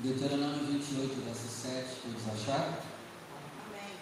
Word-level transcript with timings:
Deuteronômio 0.00 0.64
28, 0.64 1.24
verso 1.24 1.48
7, 1.48 1.86
todos 2.02 2.22
acharam? 2.28 2.78
Amém. 3.66 3.96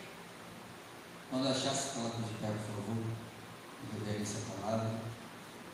Quando 1.30 1.48
achar, 1.48 1.74
se 1.74 1.94
coloca 1.94 2.18
de 2.18 2.34
pé, 2.34 2.48
por 2.48 2.84
favor, 2.84 3.02
e 4.06 4.22
essa 4.22 4.38
palavra. 4.60 4.90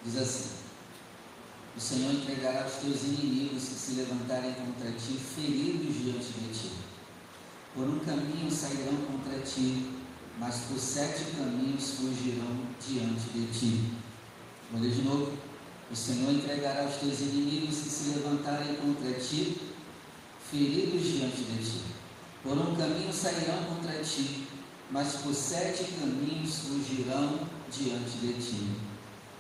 Diz 0.05 0.17
assim: 0.17 0.51
O 1.77 1.81
Senhor 1.81 2.13
entregará 2.13 2.67
os 2.67 2.75
teus 2.75 3.03
inimigos 3.03 3.65
que 3.65 3.75
se 3.75 3.93
levantarem 3.95 4.55
contra 4.55 4.93
ti, 4.93 5.19
feridos 5.19 5.97
diante 5.97 6.33
de 6.33 6.55
ti. 6.57 6.73
Por 7.75 7.89
um 7.89 7.99
caminho 7.99 8.49
sairão 8.49 8.97
contra 8.99 9.41
ti, 9.41 9.91
mas 10.39 10.67
por 10.69 10.79
sete 10.79 11.33
caminhos 11.37 11.95
fugirão 11.95 12.65
diante 12.81 13.29
de 13.31 13.47
ti. 13.59 13.93
Vou 14.71 14.81
ler 14.81 14.93
de 14.93 15.03
novo. 15.03 15.33
O 15.91 15.97
Senhor 15.97 16.33
entregará 16.33 16.85
os 16.85 16.95
teus 16.95 17.21
inimigos 17.21 17.79
que 17.79 17.91
se 17.91 18.11
levantarem 18.11 18.77
contra 18.77 19.13
ti, 19.15 19.72
feridos 20.53 21.03
diante 21.03 21.43
de 21.45 21.65
ti. 21.65 21.81
Por 22.43 22.53
um 22.53 22.77
caminho 22.77 23.11
sairão 23.11 23.65
contra 23.65 24.03
ti, 24.03 24.47
mas 24.91 25.15
por 25.15 25.33
sete 25.35 25.85
caminhos 25.99 26.59
fugirão 26.59 27.39
diante 27.71 28.19
de 28.19 28.35
ti. 28.35 28.69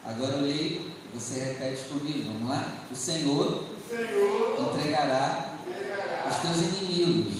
Agora 0.05 0.37
eu 0.37 0.43
leio, 0.43 0.91
você 1.12 1.38
repete 1.41 1.83
comigo, 1.88 2.33
vamos 2.33 2.48
lá? 2.48 2.87
O 2.91 2.97
Senhor, 2.97 3.66
Senhor 3.88 4.57
entregará 4.59 5.59
entregará 5.69 6.30
os 6.30 6.37
teus 6.37 6.80
inimigos 6.80 7.35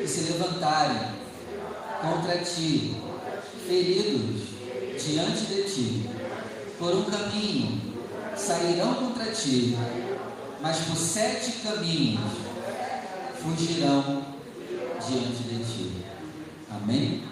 que 0.00 0.06
se 0.06 0.32
levantarem 0.32 1.14
contra 2.00 2.38
ti, 2.38 2.94
feridos 3.66 4.42
diante 5.04 5.46
de 5.46 5.62
ti. 5.64 6.10
Por 6.78 6.94
um 6.94 7.04
caminho 7.04 7.80
sairão 8.36 8.94
contra 8.94 9.32
ti, 9.32 9.76
mas 10.60 10.78
por 10.78 10.96
sete 10.96 11.52
caminhos 11.62 12.53
fugirão 13.44 14.22
diante 15.06 15.42
de 15.42 15.64
ti. 15.64 16.04
Amém? 16.70 17.22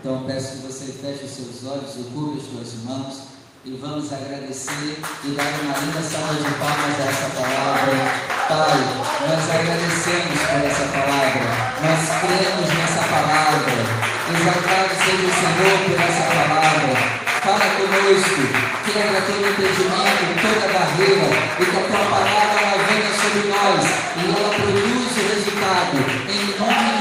Então 0.00 0.24
peço 0.26 0.52
que 0.52 0.66
você 0.66 0.92
feche 0.92 1.24
os 1.24 1.30
seus 1.30 1.70
olhos 1.70 1.94
e 1.96 2.04
cubra 2.10 2.40
as 2.40 2.48
suas 2.48 2.82
mãos 2.84 3.28
e 3.66 3.76
vamos 3.76 4.10
agradecer 4.10 4.96
e 5.24 5.28
dar 5.36 5.52
uma 5.60 5.76
linda 5.76 6.00
salva 6.00 6.34
de 6.34 6.50
palmas 6.56 7.00
a 7.00 7.04
essa 7.04 7.28
palavra. 7.36 8.28
Pai, 8.48 8.80
nós 9.28 9.44
agradecemos 9.50 10.40
por 10.48 10.64
essa 10.64 10.86
palavra, 10.88 11.44
nós 11.84 12.00
cremos 12.22 12.68
nessa 12.72 13.02
palavra. 13.12 14.08
Exaltado 14.28 14.94
seja 15.04 15.26
o 15.26 15.34
Senhor 15.36 15.76
por 15.84 16.00
essa 16.00 16.24
palavra. 16.32 17.18
Fala 17.42 17.68
conosco, 17.76 18.42
quebra 18.84 19.20
todo 19.20 19.48
impedimento, 19.48 20.32
toda 20.40 20.72
barreira, 20.72 21.28
e 21.58 21.64
que 21.64 21.76
a 21.76 21.82
tua 21.88 22.04
palavra 22.08 22.68
venha 22.88 23.12
sobre 23.14 23.48
nós 23.48 24.08
e 24.16 24.30
ela 24.30 24.50
produza 24.54 25.20
o 25.20 25.28
resultado. 25.28 25.96
Em 26.28 26.58
nome 26.58 26.98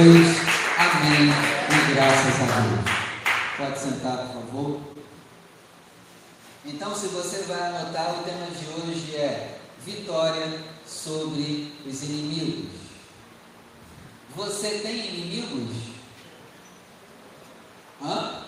de 0.00 0.12
Jesus. 0.12 0.36
Amém. 0.78 1.28
E 1.28 1.94
graças 1.94 2.40
a 2.40 2.60
Deus. 2.60 2.80
Pode 3.56 3.78
sentar, 3.78 4.16
por 4.18 4.34
favor. 4.34 4.80
Então, 6.64 6.94
se 6.94 7.08
você 7.08 7.42
vai 7.42 7.60
anotar, 7.60 8.18
o 8.18 8.22
tema 8.22 8.46
de 8.46 8.66
hoje 8.66 9.16
é 9.16 9.58
Vitória 9.80 10.62
sobre 10.86 11.72
os 11.86 12.02
inimigos. 12.02 12.70
Você 14.36 14.78
tem 14.78 15.08
inimigos? 15.08 15.76
Hã? 18.02 18.44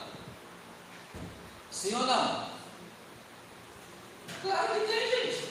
Sim 1.70 1.94
ou 1.94 2.06
não? 2.06 2.46
Claro 4.42 4.74
que 4.74 4.86
tem, 4.86 5.10
gente. 5.10 5.44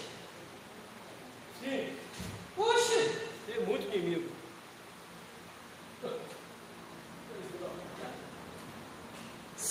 Sim, 1.59 1.97
Puxa, 2.55 3.11
tem 3.45 3.65
muito 3.65 3.95
inimigo. 3.95 4.30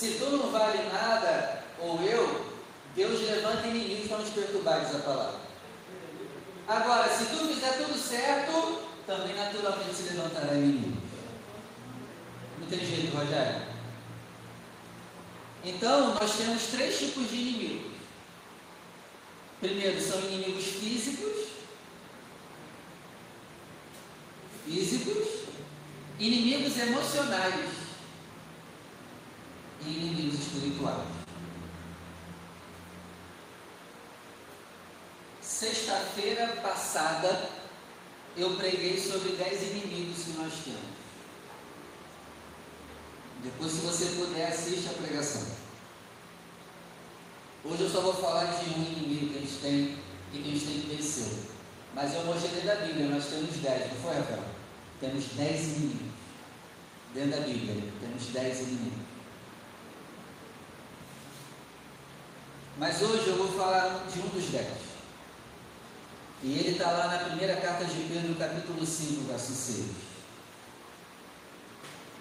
Se 0.01 0.17
tu 0.17 0.31
não 0.31 0.49
vale 0.49 0.81
nada, 0.91 1.63
ou 1.77 2.01
eu, 2.01 2.55
Deus 2.95 3.21
levanta 3.21 3.67
inimigos 3.67 4.07
para 4.07 4.17
nos 4.17 4.29
perturbar, 4.29 4.83
diz 4.83 4.95
a 4.95 4.99
palavra. 4.99 5.39
Agora, 6.67 7.07
se 7.07 7.25
tu 7.25 7.45
fizer 7.45 7.77
tudo 7.77 7.95
certo, 7.99 8.81
também 9.05 9.35
naturalmente 9.35 9.93
se 9.93 10.09
levantará 10.09 10.55
inimigo. 10.55 10.99
Não 12.59 12.67
tem 12.67 12.79
jeito, 12.79 13.15
Rogério? 13.15 13.61
Então, 15.63 16.15
nós 16.15 16.35
temos 16.35 16.63
três 16.63 16.97
tipos 16.97 17.29
de 17.29 17.35
inimigos. 17.35 17.91
Primeiro, 19.59 20.01
são 20.01 20.19
inimigos 20.19 20.65
físicos. 20.65 21.47
Físicos. 24.65 25.27
Inimigos 26.17 26.75
emocionais. 26.79 27.80
E 29.85 29.89
inimigos 29.89 30.39
espirituais. 30.39 31.07
Sexta-feira 35.41 36.47
passada, 36.61 37.49
eu 38.35 38.55
preguei 38.55 38.99
sobre 38.99 39.33
dez 39.33 39.61
inimigos 39.71 40.23
que 40.23 40.31
nós 40.31 40.53
temos. 40.63 41.01
Depois, 43.43 43.71
se 43.71 43.79
você 43.79 44.05
puder, 44.17 44.47
assiste 44.47 44.89
a 44.89 44.93
pregação. 45.01 45.47
Hoje 47.63 47.83
eu 47.83 47.89
só 47.89 48.01
vou 48.01 48.13
falar 48.13 48.45
de 48.45 48.69
um 48.69 48.83
inimigo 48.83 49.33
que 49.33 49.37
a 49.37 49.41
gente 49.41 49.61
tem 49.61 49.97
e 50.33 50.41
que 50.41 50.49
a 50.49 50.51
gente 50.53 50.65
tem 50.65 50.81
que 50.81 50.95
vencer. 50.95 51.51
Mas 51.93 52.13
eu 52.13 52.25
mostrei 52.25 52.61
da 52.61 52.75
Bíblia, 52.75 53.07
nós 53.07 53.25
temos 53.25 53.55
dez, 53.57 53.91
não 53.91 54.01
foi, 54.01 54.15
Rafael? 54.15 54.45
Temos 54.99 55.25
dez 55.35 55.77
inimigos. 55.77 56.11
Dentro 57.13 57.31
da 57.31 57.45
Bíblia, 57.45 57.91
temos 57.99 58.25
dez 58.27 58.59
inimigos. 58.61 59.00
Mas 62.81 62.99
hoje 62.99 63.27
eu 63.27 63.37
vou 63.37 63.47
falar 63.47 64.07
de 64.11 64.19
um 64.21 64.27
dos 64.29 64.45
dez. 64.45 64.67
E 66.41 66.53
ele 66.57 66.71
está 66.71 66.89
lá 66.89 67.09
na 67.09 67.25
primeira 67.25 67.55
carta 67.57 67.85
de 67.85 67.93
Pedro, 68.05 68.33
capítulo 68.33 68.83
5, 68.83 69.21
verso 69.27 69.53
6. 69.53 69.85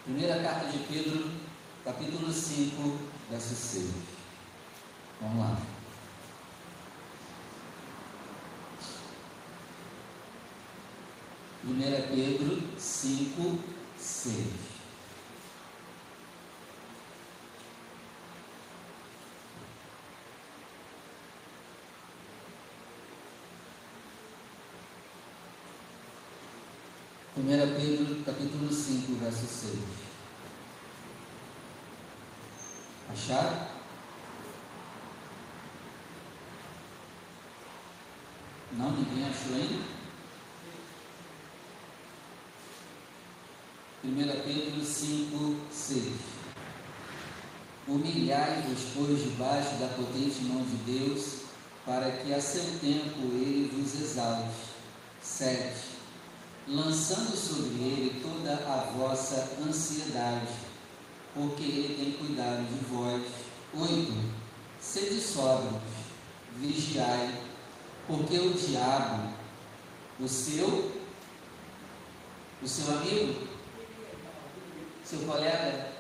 Primeira 0.04 0.43
carta 0.43 0.66
de 0.66 0.81
Pedro, 0.81 1.31
capítulo 1.82 2.31
5, 2.31 2.98
verso 3.31 3.54
6. 3.54 3.91
Vamos 5.22 5.38
lá. 5.38 5.62
Primeira 11.62 12.03
Pedro 12.03 12.62
5, 12.78 13.59
6. 13.98 14.69
Pedro, 27.50 28.22
capítulo 28.24 28.72
5, 28.72 29.12
verso 29.14 29.44
6. 29.44 29.74
Acharam? 33.12 33.66
Não, 38.74 38.92
ninguém 38.92 39.28
achou 39.28 39.56
ainda? 39.56 39.84
1 44.04 44.14
Pedro 44.44 44.84
5, 44.84 45.56
6. 45.72 46.12
Humilhai-vos, 47.88 48.80
pois, 48.94 49.24
debaixo 49.24 49.74
da 49.74 49.88
potente 49.88 50.44
mão 50.44 50.62
de 50.62 50.76
Deus, 50.98 51.41
para 51.84 52.12
que 52.12 52.32
a 52.32 52.41
seu 52.41 52.78
tempo 52.78 53.22
ele 53.32 53.72
vos 53.74 54.00
exalte. 54.00 54.54
7. 55.20 55.99
Lançando 56.68 57.36
sobre 57.36 57.83
ele 57.83 58.22
toda 58.22 58.53
a 58.53 58.92
vossa 58.97 59.57
ansiedade, 59.66 60.53
porque 61.34 61.62
ele 61.62 61.97
tem 61.97 62.12
cuidado 62.12 62.65
de 62.66 62.84
vós. 62.84 63.22
8. 63.74 64.41
Sede 64.80 65.21
sóbrios, 65.21 65.83
vigiai, 66.57 67.41
porque 68.07 68.39
o 68.39 68.53
diabo, 68.54 69.34
o 70.18 70.27
seu, 70.27 70.92
o 72.63 72.66
seu 72.66 72.97
amigo, 72.97 73.47
seu 75.04 75.21
colega, 75.21 75.92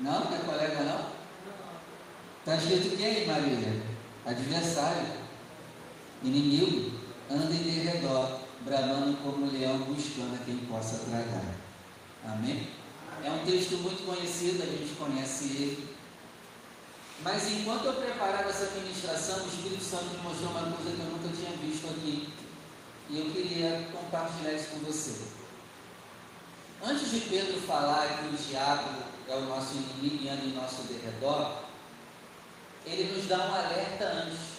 não? 0.00 0.24
Não 0.24 0.36
é 0.36 0.38
colega 0.40 0.82
não? 0.82 1.14
Está 2.40 2.56
escrito 2.56 2.96
quem, 2.96 3.26
Maria? 3.26 3.82
Adversário, 4.26 5.06
inimigo, 6.22 6.98
anda 7.30 7.54
em 7.54 7.62
derredor, 7.62 8.40
bramando 8.64 9.16
como 9.18 9.50
leão, 9.50 9.78
buscando 9.78 10.34
a 10.34 10.44
quem 10.44 10.58
possa 10.66 11.04
tragar. 11.10 11.54
Amém? 12.24 12.68
É 13.22 13.30
um 13.30 13.44
texto 13.44 13.76
muito 13.78 14.04
conhecido, 14.04 14.62
a 14.62 14.66
gente 14.66 14.94
conhece 14.96 15.44
ele. 15.44 15.94
Mas 17.22 17.50
enquanto 17.52 17.84
eu 17.84 17.94
preparava 17.94 18.48
essa 18.50 18.70
ministração, 18.78 19.44
o 19.44 19.48
Espírito 19.48 19.84
Santo 19.84 20.16
me 20.16 20.18
mostrou 20.18 20.50
uma 20.50 20.72
coisa 20.72 20.96
que 20.96 21.00
eu 21.00 21.06
nunca 21.06 21.28
tinha 21.28 21.56
visto 21.58 21.86
aqui. 21.86 22.32
E 23.10 23.18
eu 23.18 23.30
queria 23.30 23.88
compartilhar 23.92 24.52
isso 24.52 24.70
com 24.70 24.78
você. 24.80 25.12
Antes 26.82 27.10
de 27.10 27.20
Pedro 27.20 27.60
falar 27.60 28.06
que 28.18 28.34
o 28.34 28.36
diabo 28.36 29.04
é 29.28 29.34
o 29.36 29.42
nosso 29.42 29.74
inimigo 29.74 30.24
e 30.24 30.28
anda 30.28 30.44
em 30.44 30.52
nosso 30.52 30.82
derredor, 30.82 31.64
ele 32.84 33.14
nos 33.14 33.26
dá 33.26 33.38
um 33.38 33.54
alerta 33.54 34.04
antes. 34.04 34.53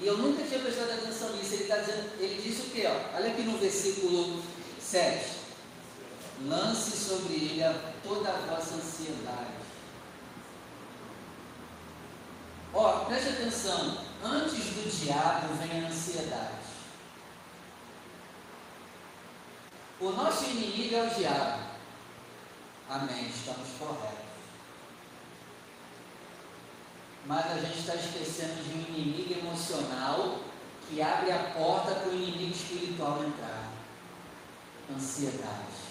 E 0.00 0.06
eu 0.06 0.18
nunca 0.18 0.44
tinha 0.44 0.60
prestado 0.60 0.92
atenção 0.92 1.34
nisso. 1.36 1.54
Ele 1.54 1.62
está 1.62 1.76
dizendo, 1.78 2.10
ele 2.20 2.42
disse 2.42 2.62
o 2.62 2.70
quê? 2.70 2.86
Ó? 2.86 3.16
Olha 3.16 3.32
aqui 3.32 3.42
no 3.42 3.58
versículo 3.58 4.42
7. 4.80 5.36
Lance 6.46 6.96
sobre 6.96 7.34
ele 7.34 7.62
toda 8.02 8.28
a 8.28 8.54
vossa 8.54 8.74
ansiedade. 8.74 9.56
Ó, 12.74 13.04
preste 13.06 13.30
atenção. 13.30 13.98
Antes 14.22 14.64
do 14.64 15.06
diabo 15.06 15.54
vem 15.54 15.84
a 15.84 15.88
ansiedade. 15.88 16.66
O 19.98 20.10
nosso 20.10 20.44
inimigo 20.44 20.94
é 20.94 21.02
o 21.04 21.14
diabo. 21.14 21.62
Amém, 22.88 23.28
estamos 23.28 23.68
corretos. 23.78 24.25
Mas 27.26 27.50
a 27.50 27.58
gente 27.58 27.80
está 27.80 27.96
esquecendo 27.96 28.62
de 28.62 28.72
um 28.72 28.94
inimigo 28.94 29.40
emocional 29.40 30.38
que 30.88 31.02
abre 31.02 31.32
a 31.32 31.50
porta 31.50 31.92
para 31.96 32.08
o 32.08 32.14
inimigo 32.14 32.54
espiritual 32.54 33.24
entrar. 33.24 33.72
Ansiedade. 34.94 35.86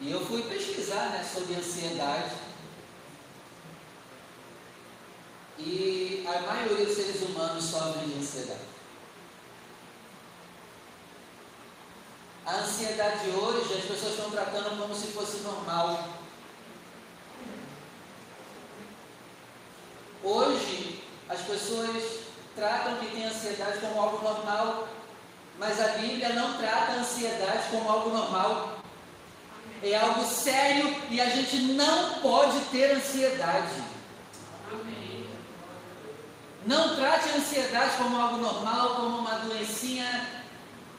E 0.00 0.10
eu 0.10 0.24
fui 0.26 0.42
pesquisar 0.42 1.10
né, 1.10 1.22
sobre 1.22 1.54
ansiedade. 1.54 2.32
E 5.58 6.24
a 6.26 6.40
maioria 6.42 6.86
dos 6.86 6.96
seres 6.96 7.22
humanos 7.22 7.64
sofrem 7.64 8.08
de 8.08 8.18
ansiedade. 8.18 8.77
A 12.48 12.60
ansiedade 12.60 13.28
hoje, 13.28 13.74
as 13.74 13.84
pessoas 13.84 14.14
estão 14.14 14.30
tratando 14.30 14.80
como 14.80 14.94
se 14.94 15.08
fosse 15.08 15.40
normal. 15.40 16.02
Hoje, 20.24 21.04
as 21.28 21.40
pessoas 21.42 22.20
tratam 22.56 22.96
que 22.96 23.10
tem 23.10 23.26
ansiedade 23.26 23.80
como 23.80 24.00
algo 24.00 24.24
normal, 24.24 24.88
mas 25.58 25.78
a 25.78 25.88
Bíblia 25.98 26.30
não 26.30 26.56
trata 26.56 26.92
a 26.92 27.00
ansiedade 27.00 27.68
como 27.70 27.90
algo 27.90 28.08
normal. 28.08 28.78
É 29.82 29.94
algo 29.98 30.24
sério 30.24 30.96
e 31.10 31.20
a 31.20 31.28
gente 31.28 31.54
não 31.74 32.14
pode 32.20 32.60
ter 32.70 32.92
ansiedade. 32.92 33.82
Não 36.64 36.96
trate 36.96 37.28
a 37.28 37.36
ansiedade 37.36 37.98
como 37.98 38.18
algo 38.18 38.38
normal, 38.38 38.94
como 38.94 39.18
uma 39.18 39.34
doencinha 39.40 40.37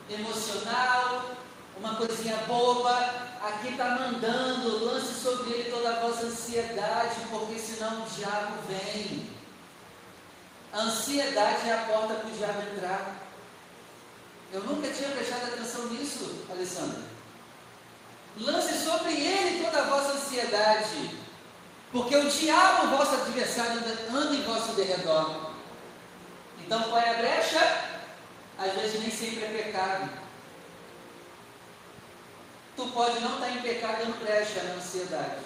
emocional, 0.10 1.32
uma 1.78 1.96
coisinha 1.96 2.38
boba. 2.48 3.30
Aqui 3.42 3.70
está 3.70 3.92
mandando, 3.92 4.86
lance 4.86 5.14
sobre 5.14 5.52
ele 5.52 5.72
toda 5.72 5.90
a 5.90 6.00
vossa 6.02 6.26
ansiedade, 6.26 7.16
porque 7.30 7.58
senão 7.58 8.04
o 8.04 8.10
diabo 8.10 8.56
vem. 8.68 9.30
A 10.74 10.82
ansiedade 10.82 11.70
é 11.70 11.74
a 11.74 11.86
porta 11.86 12.16
para 12.16 12.28
o 12.28 12.32
diabo 12.32 12.62
entrar. 12.62 13.16
Eu 14.52 14.62
nunca 14.64 14.90
tinha 14.90 15.10
prestado 15.10 15.54
atenção 15.54 15.86
nisso, 15.88 16.46
Alessandra. 16.50 17.02
Lance 18.38 18.84
sobre 18.84 19.14
ele 19.14 19.64
toda 19.64 19.80
a 19.80 19.86
vossa 19.86 20.14
ansiedade, 20.14 21.18
porque 21.92 22.16
o 22.16 22.30
diabo, 22.30 22.98
vosso 22.98 23.16
adversário, 23.16 23.82
anda 24.14 24.36
em 24.36 24.44
vosso 24.44 24.74
derredor. 24.74 25.52
Então, 26.60 26.84
qual 26.84 27.02
é 27.02 27.10
a 27.10 27.18
brecha? 27.18 27.99
Às 28.60 28.74
vezes 28.74 29.00
nem 29.00 29.10
sempre 29.10 29.46
é 29.46 29.64
pecado. 29.64 30.10
Tu 32.76 32.88
pode 32.88 33.20
não 33.22 33.36
estar 33.36 33.52
em 33.52 33.62
pecado 33.62 34.00
dando 34.00 34.20
brecha 34.22 34.64
na 34.64 34.74
ansiedade. 34.74 35.44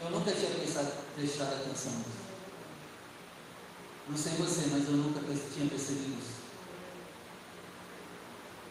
Eu 0.00 0.10
nunca 0.10 0.32
tinha 0.32 0.50
pensado, 0.50 0.92
prestado 1.16 1.54
atenção 1.54 1.92
nisso. 1.92 2.22
Não 4.08 4.16
sei 4.16 4.32
você, 4.34 4.68
mas 4.72 4.86
eu 4.86 4.94
nunca 4.94 5.20
tinha 5.52 5.68
percebido 5.68 6.18
isso. 6.20 6.42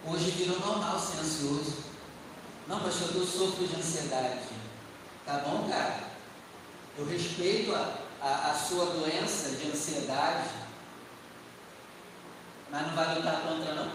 Hoje 0.06 0.32
virou 0.32 0.60
normal 0.60 1.00
ser 1.00 1.20
ansioso. 1.20 1.78
Não, 2.68 2.80
pastor, 2.80 3.16
eu 3.16 3.26
sofro 3.26 3.68
de 3.68 3.76
ansiedade. 3.76 4.48
Tá 5.26 5.40
bom, 5.40 5.70
cara? 5.70 6.12
Eu 6.98 7.06
respeito 7.06 7.74
a, 7.76 7.98
a, 8.22 8.52
a 8.52 8.54
sua 8.54 8.86
doença 8.86 9.52
de 9.52 9.72
ansiedade, 9.72 10.50
mas 12.72 12.88
não 12.88 12.96
vai 12.96 13.16
lutar 13.16 13.42
contra, 13.42 13.76
não? 13.76 13.92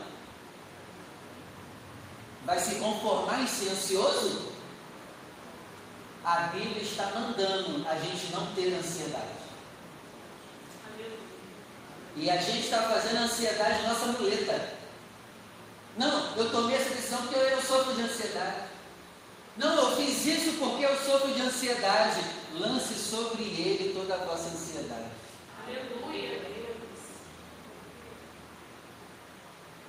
Vai 2.45 2.61
se 2.61 2.77
conformar 2.77 3.41
em 3.41 3.47
ser 3.47 3.71
ansioso? 3.71 4.53
A 6.23 6.49
Bíblia 6.49 6.83
está 6.83 7.07
mandando 7.07 7.89
a 7.89 7.95
gente 7.97 8.33
não 8.33 8.47
ter 8.55 8.75
ansiedade. 8.75 9.47
E 12.17 12.31
a 12.31 12.37
gente 12.37 12.65
está 12.65 12.83
fazendo 12.83 13.19
a 13.19 13.23
ansiedade 13.23 13.87
nossa 13.87 14.07
muleta. 14.07 14.77
Não, 15.97 16.37
eu 16.37 16.51
tomei 16.51 16.77
essa 16.77 16.95
decisão 16.95 17.23
porque 17.23 17.37
eu, 17.37 17.43
eu 17.43 17.63
sofro 17.63 17.95
de 17.95 18.03
ansiedade. 18.03 18.67
Não, 19.57 19.75
eu 19.75 19.97
fiz 19.97 20.27
isso 20.27 20.59
porque 20.59 20.85
eu 20.85 20.97
sofro 20.99 21.33
de 21.33 21.41
ansiedade. 21.41 22.21
Lance 22.55 22.95
sobre 22.95 23.43
ele 23.43 23.95
toda 23.95 24.15
a 24.15 24.25
vossa 24.25 24.49
ansiedade. 24.49 25.11
Aleluia. 25.67 26.56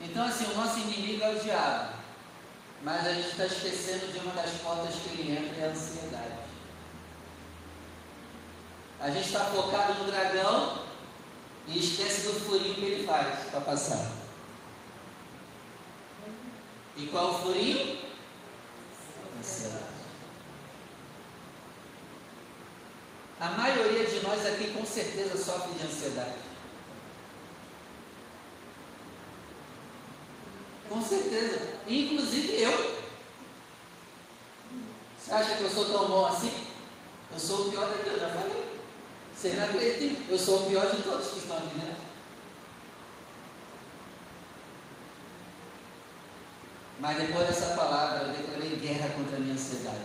Então, 0.02 0.26
assim, 0.26 0.46
o 0.52 0.56
nosso 0.56 0.80
inimigo 0.80 1.24
é 1.24 1.36
o 1.36 1.40
diabo. 1.40 1.98
Mas 2.84 3.08
a 3.08 3.14
gente 3.14 3.30
está 3.30 3.46
esquecendo 3.46 4.12
de 4.12 4.20
uma 4.20 4.34
das 4.34 4.52
portas 4.62 4.96
que 4.96 5.10
ele 5.10 5.36
entra, 5.36 5.62
é 5.62 5.68
a 5.68 5.72
ansiedade. 5.72 6.38
A 9.00 9.10
gente 9.10 9.28
está 9.28 9.46
focado 9.46 9.94
no 9.96 10.12
dragão 10.12 10.84
e 11.68 11.80
esquece 11.80 12.28
do 12.28 12.40
furinho 12.40 12.76
que 12.76 12.86
ele 12.86 13.08
faz 13.08 13.50
para 13.50 13.62
passar. 13.62 14.12
E 16.96 17.06
qual 17.08 17.32
o 17.32 17.40
furinho? 17.40 18.00
Ansiedade. 19.40 19.98
A 23.40 23.50
maioria 23.50 24.06
de 24.06 24.20
nós 24.22 24.46
aqui 24.48 24.74
com 24.74 24.84
certeza 24.84 25.38
sofre 25.38 25.74
de 25.74 25.86
ansiedade. 25.86 26.47
Com 30.90 31.02
certeza. 31.02 31.80
Inclusive 31.88 32.62
eu. 32.62 32.98
Você 35.20 35.34
acha 35.34 35.56
que 35.56 35.64
eu 35.64 35.70
sou 35.70 35.86
tão 35.86 36.08
bom 36.08 36.26
assim? 36.26 36.52
Eu 37.34 37.40
sou 37.40 37.68
o 37.68 37.70
pior 37.70 37.90
daqui, 37.90 38.10
eu 38.10 38.20
já 38.20 38.30
falei. 38.30 38.68
Você 39.36 39.50
não 39.50 39.66
acredita? 39.66 40.32
Eu 40.32 40.40
sou 40.40 40.62
o 40.62 40.70
pior 40.70 40.90
de 40.90 41.04
todos 41.04 41.28
que 41.28 41.40
estão 41.40 41.58
aqui, 41.58 41.78
né? 41.78 41.96
Mas 47.00 47.18
depois 47.18 47.48
dessa 47.48 47.76
palavra, 47.76 48.24
eu 48.24 48.34
declarei 48.34 48.76
guerra 48.78 49.10
contra 49.10 49.38
a 49.38 49.40
minha 49.40 49.54
ansiedade. 49.54 50.00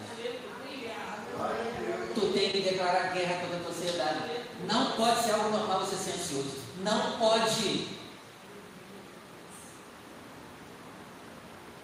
Tu 2.15 2.21
tem 2.33 2.51
que 2.51 2.61
declarar 2.61 3.15
guerra 3.15 3.41
contra 3.41 3.57
a 3.57 3.61
tua 3.61 3.71
ansiedade. 3.71 4.43
Não 4.67 4.93
pode 4.93 5.23
ser 5.23 5.31
algo 5.33 5.51
normal 5.51 5.81
você 5.81 5.97
ser 5.97 6.19
ansioso. 6.19 6.59
Não 6.81 7.19
pode. 7.19 8.02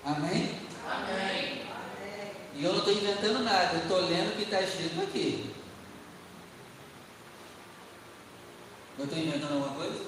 Amém? 0.08 0.58
Amém. 0.88 1.62
E 2.54 2.64
eu 2.64 2.72
não 2.72 2.78
estou 2.78 2.94
inventando 2.94 3.44
nada, 3.44 3.74
eu 3.74 3.82
estou 3.82 4.00
lendo 4.00 4.32
o 4.32 4.36
que 4.36 4.44
está 4.44 4.62
escrito 4.62 5.02
aqui. 5.02 5.54
Eu 8.98 9.04
estou 9.04 9.18
inventando 9.18 9.52
alguma 9.52 9.74
coisa? 9.74 10.06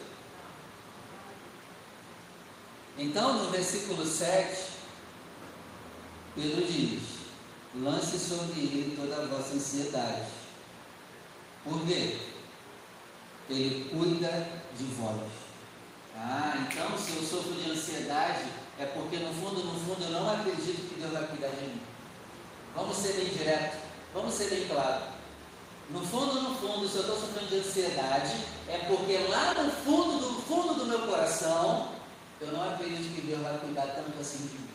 Então, 2.97 3.45
no 3.45 3.51
versículo 3.51 4.07
7, 4.07 4.71
Pedro 6.35 6.65
diz: 6.65 7.03
lance 7.75 8.19
sobre 8.19 8.59
ele 8.59 8.97
toda 8.97 9.23
a 9.23 9.27
vossa 9.27 9.55
ansiedade. 9.55 10.31
Por 11.63 11.87
quê? 11.87 12.19
Ele 13.51 13.91
cuida 13.91 14.49
de 14.79 14.85
vós. 14.95 15.31
Ah, 16.17 16.67
então 16.67 16.97
se 16.97 17.17
eu 17.17 17.23
sofro 17.23 17.53
de 17.53 17.71
ansiedade, 17.71 18.60
é 18.81 18.87
porque 18.87 19.19
no 19.19 19.33
fundo, 19.35 19.63
no 19.63 19.79
fundo, 19.79 20.03
eu 20.05 20.11
não 20.11 20.31
acredito 20.31 20.89
que 20.89 20.99
Deus 20.99 21.13
vai 21.13 21.27
cuidar 21.27 21.49
de 21.49 21.67
mim. 21.67 21.83
Vamos 22.75 22.97
ser 22.97 23.13
bem 23.13 23.27
direto, 23.27 23.77
vamos 24.15 24.33
ser 24.33 24.49
bem 24.49 24.67
claro. 24.67 25.03
No 25.91 26.01
fundo, 26.01 26.41
no 26.41 26.55
fundo, 26.55 26.89
se 26.89 26.97
eu 26.97 27.03
estou 27.03 27.21
sofrendo 27.21 27.49
de 27.49 27.59
ansiedade, 27.59 28.37
é 28.69 28.79
porque 28.89 29.19
lá 29.29 29.53
no 29.55 29.71
fundo, 29.71 30.19
do 30.19 30.43
fundo 30.43 30.75
do 30.75 30.87
meu 30.87 31.01
coração, 31.01 31.93
eu 32.41 32.53
não 32.53 32.73
acredito 32.73 33.15
que 33.15 33.21
Deus 33.21 33.43
vai 33.43 33.59
cuidar 33.59 33.87
tanto 33.89 34.19
assim 34.19 34.47
de 34.47 34.55
mim. 34.55 34.71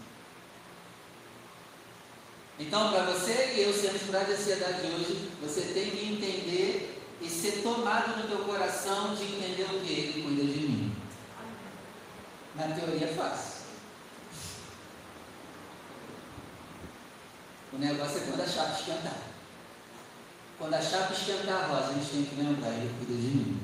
Então, 2.60 2.92
para 2.92 3.06
você 3.06 3.54
e 3.56 3.64
eu 3.64 3.74
sermos 3.74 4.04
curados 4.04 4.28
de 4.28 4.34
ansiedade 4.34 4.88
hoje, 4.88 5.32
você 5.42 5.62
tem 5.62 5.90
que 5.90 6.06
entender 6.06 7.02
e 7.22 7.28
ser 7.28 7.64
tomado 7.64 8.18
no 8.18 8.28
teu 8.28 8.46
coração 8.46 9.16
de 9.16 9.24
entender 9.24 9.64
o 9.64 9.80
que 9.80 9.92
Ele 9.92 10.22
cuida 10.22 10.44
de 10.44 10.60
mim. 10.60 10.96
Na 12.56 12.68
teoria 12.68 13.08
é 13.08 13.14
fácil. 13.14 13.55
O 17.76 17.78
negócio 17.78 18.20
é 18.20 18.22
quando 18.22 18.42
a 18.42 18.48
chapa 18.48 18.80
esquentar. 18.80 19.18
Quando 20.58 20.74
a 20.74 20.82
chapa 20.82 21.14
esquentar, 21.14 21.70
Rosa, 21.70 21.90
a 21.90 21.94
gente 21.94 22.10
tem 22.10 22.24
que 22.24 22.36
lembrar, 22.36 22.70
Ele 22.70 22.96
cuida 22.98 23.14
de 23.14 23.28
mim. 23.28 23.62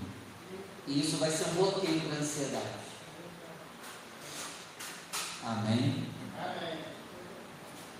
E 0.86 1.00
isso 1.00 1.15
vai 1.15 1.32
ser 1.32 1.46
um 1.46 1.53
bloqueio 1.53 2.01
para 2.01 2.18
a 2.18 2.20
ansiedade. 2.20 2.82
Amém? 5.46 6.08
Amém? 6.38 6.80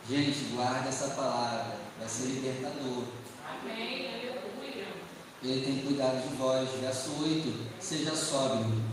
Gente, 0.10 0.54
guarda 0.54 0.90
essa 0.90 1.08
palavra. 1.12 1.78
Vai 1.98 2.10
ser 2.10 2.24
libertador. 2.26 3.06
Amém. 3.48 4.12
Ele 5.44 5.66
tem 5.66 5.86
cuidado 5.86 6.22
de 6.28 6.36
vós. 6.36 6.70
Verso 6.82 7.24
8. 7.24 7.70
Seja 7.80 8.16
sóbrio. 8.16 8.84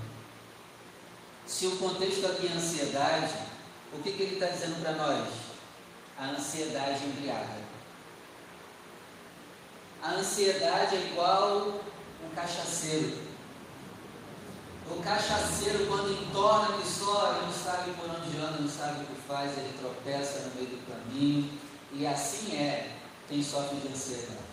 Se 1.46 1.66
o 1.66 1.76
contexto 1.78 2.26
aqui 2.26 2.46
é 2.46 2.52
ansiedade, 2.52 3.34
o 3.92 4.02
que, 4.02 4.12
que 4.12 4.22
ele 4.22 4.34
está 4.34 4.46
dizendo 4.46 4.80
para 4.80 4.92
nós? 4.92 5.47
A 6.18 6.24
ansiedade 6.30 7.04
embriaga. 7.04 7.68
A 10.02 10.10
ansiedade 10.14 10.96
é 10.96 11.10
igual 11.12 11.80
um 12.24 12.34
cachaceiro. 12.34 13.28
O 14.90 15.02
cachaceiro, 15.02 15.86
quando 15.86 16.10
entorna 16.10 16.76
a 16.76 16.80
história, 16.80 17.42
não 17.42 17.52
sabe 17.52 17.92
por 17.92 18.10
onde 18.10 18.36
anda, 18.38 18.58
não 18.58 18.68
sabe 18.68 19.04
o 19.04 19.06
que 19.06 19.20
faz, 19.28 19.56
ele 19.58 19.78
tropeça 19.78 20.40
no 20.40 20.54
meio 20.56 20.68
do 20.68 20.86
caminho. 20.90 21.58
E 21.92 22.06
assim 22.06 22.56
é 22.56 22.96
quem 23.28 23.42
sofre 23.42 23.76
de 23.76 23.88
ansiedade. 23.88 24.48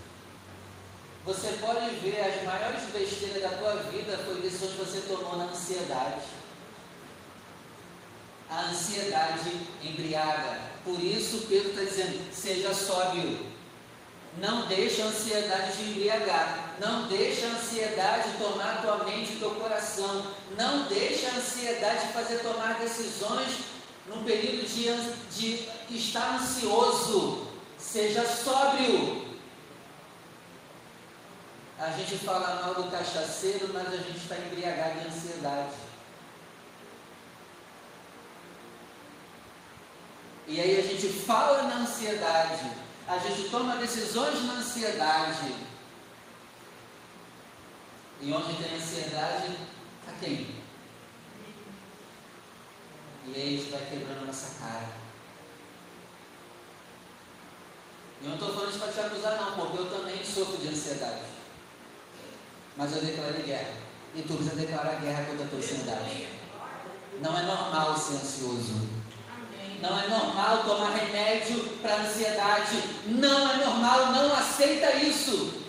Você 1.25 1.47
pode 1.59 1.89
ver 1.95 2.21
as 2.21 2.43
maiores 2.43 2.83
besteiras 2.93 3.41
da 3.41 3.57
tua 3.57 3.75
vida 3.91 4.17
foi 4.19 4.41
decisões 4.41 4.73
que 4.73 4.77
você 4.77 5.01
tomou 5.01 5.37
na 5.37 5.45
ansiedade. 5.45 6.21
A 8.49 8.65
ansiedade 8.69 9.51
embriaga. 9.83 10.59
Por 10.83 11.03
isso 11.03 11.45
Pedro 11.49 11.69
está 11.69 11.81
dizendo, 11.81 12.33
seja 12.33 12.73
sóbrio. 12.73 13.45
Não 14.37 14.67
deixe 14.67 15.01
a 15.01 15.05
ansiedade 15.05 15.77
te 15.77 15.83
embriagar. 15.83 16.75
Não 16.79 17.07
deixe 17.07 17.45
a 17.45 17.49
ansiedade 17.49 18.37
tomar 18.37 18.81
tua 18.81 19.03
mente 19.05 19.33
e 19.33 19.39
teu 19.39 19.51
coração. 19.51 20.33
Não 20.57 20.83
deixe 20.83 21.25
a 21.25 21.35
ansiedade 21.35 22.07
fazer 22.13 22.39
tomar 22.39 22.79
decisões 22.79 23.49
num 24.07 24.23
período 24.23 24.67
de, 24.67 25.55
de 25.89 25.97
estar 25.97 26.35
ansioso. 26.35 27.47
Seja 27.77 28.25
sóbrio. 28.25 29.25
A 31.79 31.89
gente 31.91 32.17
fala 32.17 32.61
mal 32.61 32.75
do 32.75 32.89
cachaceiro, 32.89 33.69
mas 33.73 33.87
a 33.87 33.97
gente 33.97 34.17
está 34.17 34.37
embriagado 34.37 34.99
de 34.99 35.07
ansiedade. 35.07 35.84
E 40.47 40.61
aí 40.61 40.79
a 40.79 40.81
gente 40.81 41.07
fala 41.09 41.63
na 41.63 41.77
ansiedade, 41.77 42.71
a 43.07 43.17
gente 43.17 43.49
toma 43.49 43.77
decisões 43.77 44.43
na 44.45 44.53
ansiedade. 44.53 45.55
E 48.21 48.31
onde 48.31 48.63
tem 48.63 48.75
ansiedade, 48.75 49.57
está 50.01 50.13
quem? 50.19 50.55
E 53.27 53.35
aí 53.35 53.55
a 53.55 53.59
gente 53.59 53.71
vai 53.71 53.85
quebrando 53.89 54.27
nossa 54.27 54.59
cara. 54.59 55.05
Eu 58.21 58.29
não 58.29 58.35
estou 58.35 58.53
falando 58.53 58.69
isso 58.69 58.79
para 58.79 58.91
te 58.91 58.99
acusar 58.99 59.37
não, 59.37 59.55
porque 59.55 59.77
eu 59.77 59.89
também 59.89 60.23
sofro 60.23 60.57
de 60.57 60.69
ansiedade. 60.69 61.25
Mas 62.77 62.95
eu 62.95 63.01
declarei 63.01 63.43
guerra. 63.43 63.73
E 64.13 64.21
tu 64.21 64.35
precisa 64.35 64.55
declarar 64.55 65.01
guerra 65.01 65.25
contra 65.25 65.45
a 65.45 65.47
tua 65.47 65.59
ansiedade. 65.59 66.27
Não 67.19 67.37
é 67.37 67.43
normal 67.43 67.97
ser 67.97 68.15
ansioso. 68.15 69.04
Não 69.81 69.99
é 69.99 70.07
normal 70.07 70.63
tomar 70.63 70.95
remédio 70.95 71.63
para 71.81 71.97
ansiedade. 71.97 72.81
Não 73.07 73.51
é 73.51 73.65
normal, 73.65 74.11
não 74.11 74.33
aceita 74.33 74.95
isso. 74.95 75.65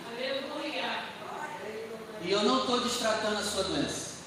E 2.21 2.31
eu 2.31 2.43
não 2.43 2.59
estou 2.59 2.81
destratando 2.81 3.37
a 3.37 3.43
sua 3.43 3.63
doença. 3.63 4.17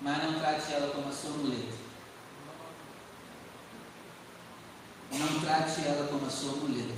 Mas 0.00 0.22
não 0.22 0.38
trate 0.38 0.72
ela 0.72 0.90
como 0.94 1.08
a 1.08 1.12
sua 1.12 1.30
muleta. 1.30 1.74
Não 5.12 5.40
trate 5.40 5.86
ela 5.86 6.06
como 6.08 6.26
a 6.26 6.30
sua 6.30 6.52
muleta. 6.52 6.94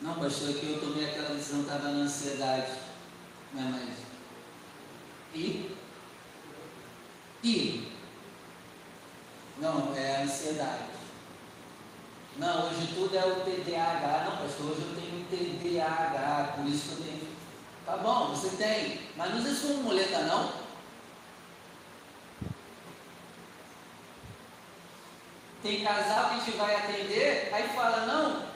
Não, 0.00 0.14
pastor, 0.14 0.50
é 0.50 0.52
que 0.54 0.66
eu 0.66 0.80
tomei 0.80 1.04
aquela 1.08 1.34
decisão, 1.34 1.60
estava 1.60 1.90
na 1.90 2.04
ansiedade. 2.04 2.72
Não 3.52 3.62
é 3.62 3.70
mais. 3.70 3.98
E 5.34 5.76
e 7.42 7.90
não, 9.60 9.94
é 9.94 10.16
a 10.16 10.22
ansiedade. 10.22 10.84
Não, 12.38 12.68
hoje 12.68 12.94
tudo 12.94 13.14
é 13.14 13.26
o 13.26 13.40
TDAH. 13.40 14.24
Não, 14.24 14.36
pastor, 14.38 14.70
hoje 14.70 14.80
eu 14.80 14.94
tenho 14.94 15.26
TDAH, 15.26 16.54
por 16.56 16.66
isso 16.66 16.88
que 16.88 17.02
eu 17.02 17.06
tenho. 17.06 17.28
Tá 17.84 17.96
bom, 17.98 18.28
você 18.28 18.56
tem, 18.56 19.00
mas 19.16 19.30
não 19.30 19.38
usa 19.38 19.50
isso 19.50 19.66
como 19.66 19.82
muleta, 19.82 20.20
não. 20.20 20.52
Tem 25.62 25.84
casal 25.84 26.30
que 26.30 26.34
a 26.36 26.38
gente 26.38 26.56
vai 26.56 26.74
atender, 26.74 27.50
aí 27.52 27.68
fala, 27.68 28.06
não, 28.06 28.46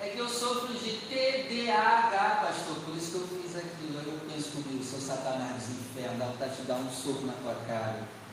é 0.00 0.08
que 0.08 0.18
eu 0.18 0.28
sofro 0.28 0.72
de 0.72 0.92
TDAH, 0.92 2.46
pastor, 2.46 2.76
por 2.84 2.96
isso 2.96 3.10
que 3.10 3.16
eu 3.16 3.42
fiz 3.42 3.56
aquilo. 3.56 3.98
Aí 3.98 4.06
eu 4.06 4.20
penso 4.30 4.50
comigo, 4.52 4.82
seu 4.82 4.98
satanás 4.98 5.68
inferno, 5.68 6.18
dá 6.18 6.26
para 6.38 6.48
te 6.48 6.62
dar 6.62 6.76
um 6.76 6.90
soco 6.90 7.26
na 7.26 7.34
tua 7.34 7.54
cara. 7.66 8.23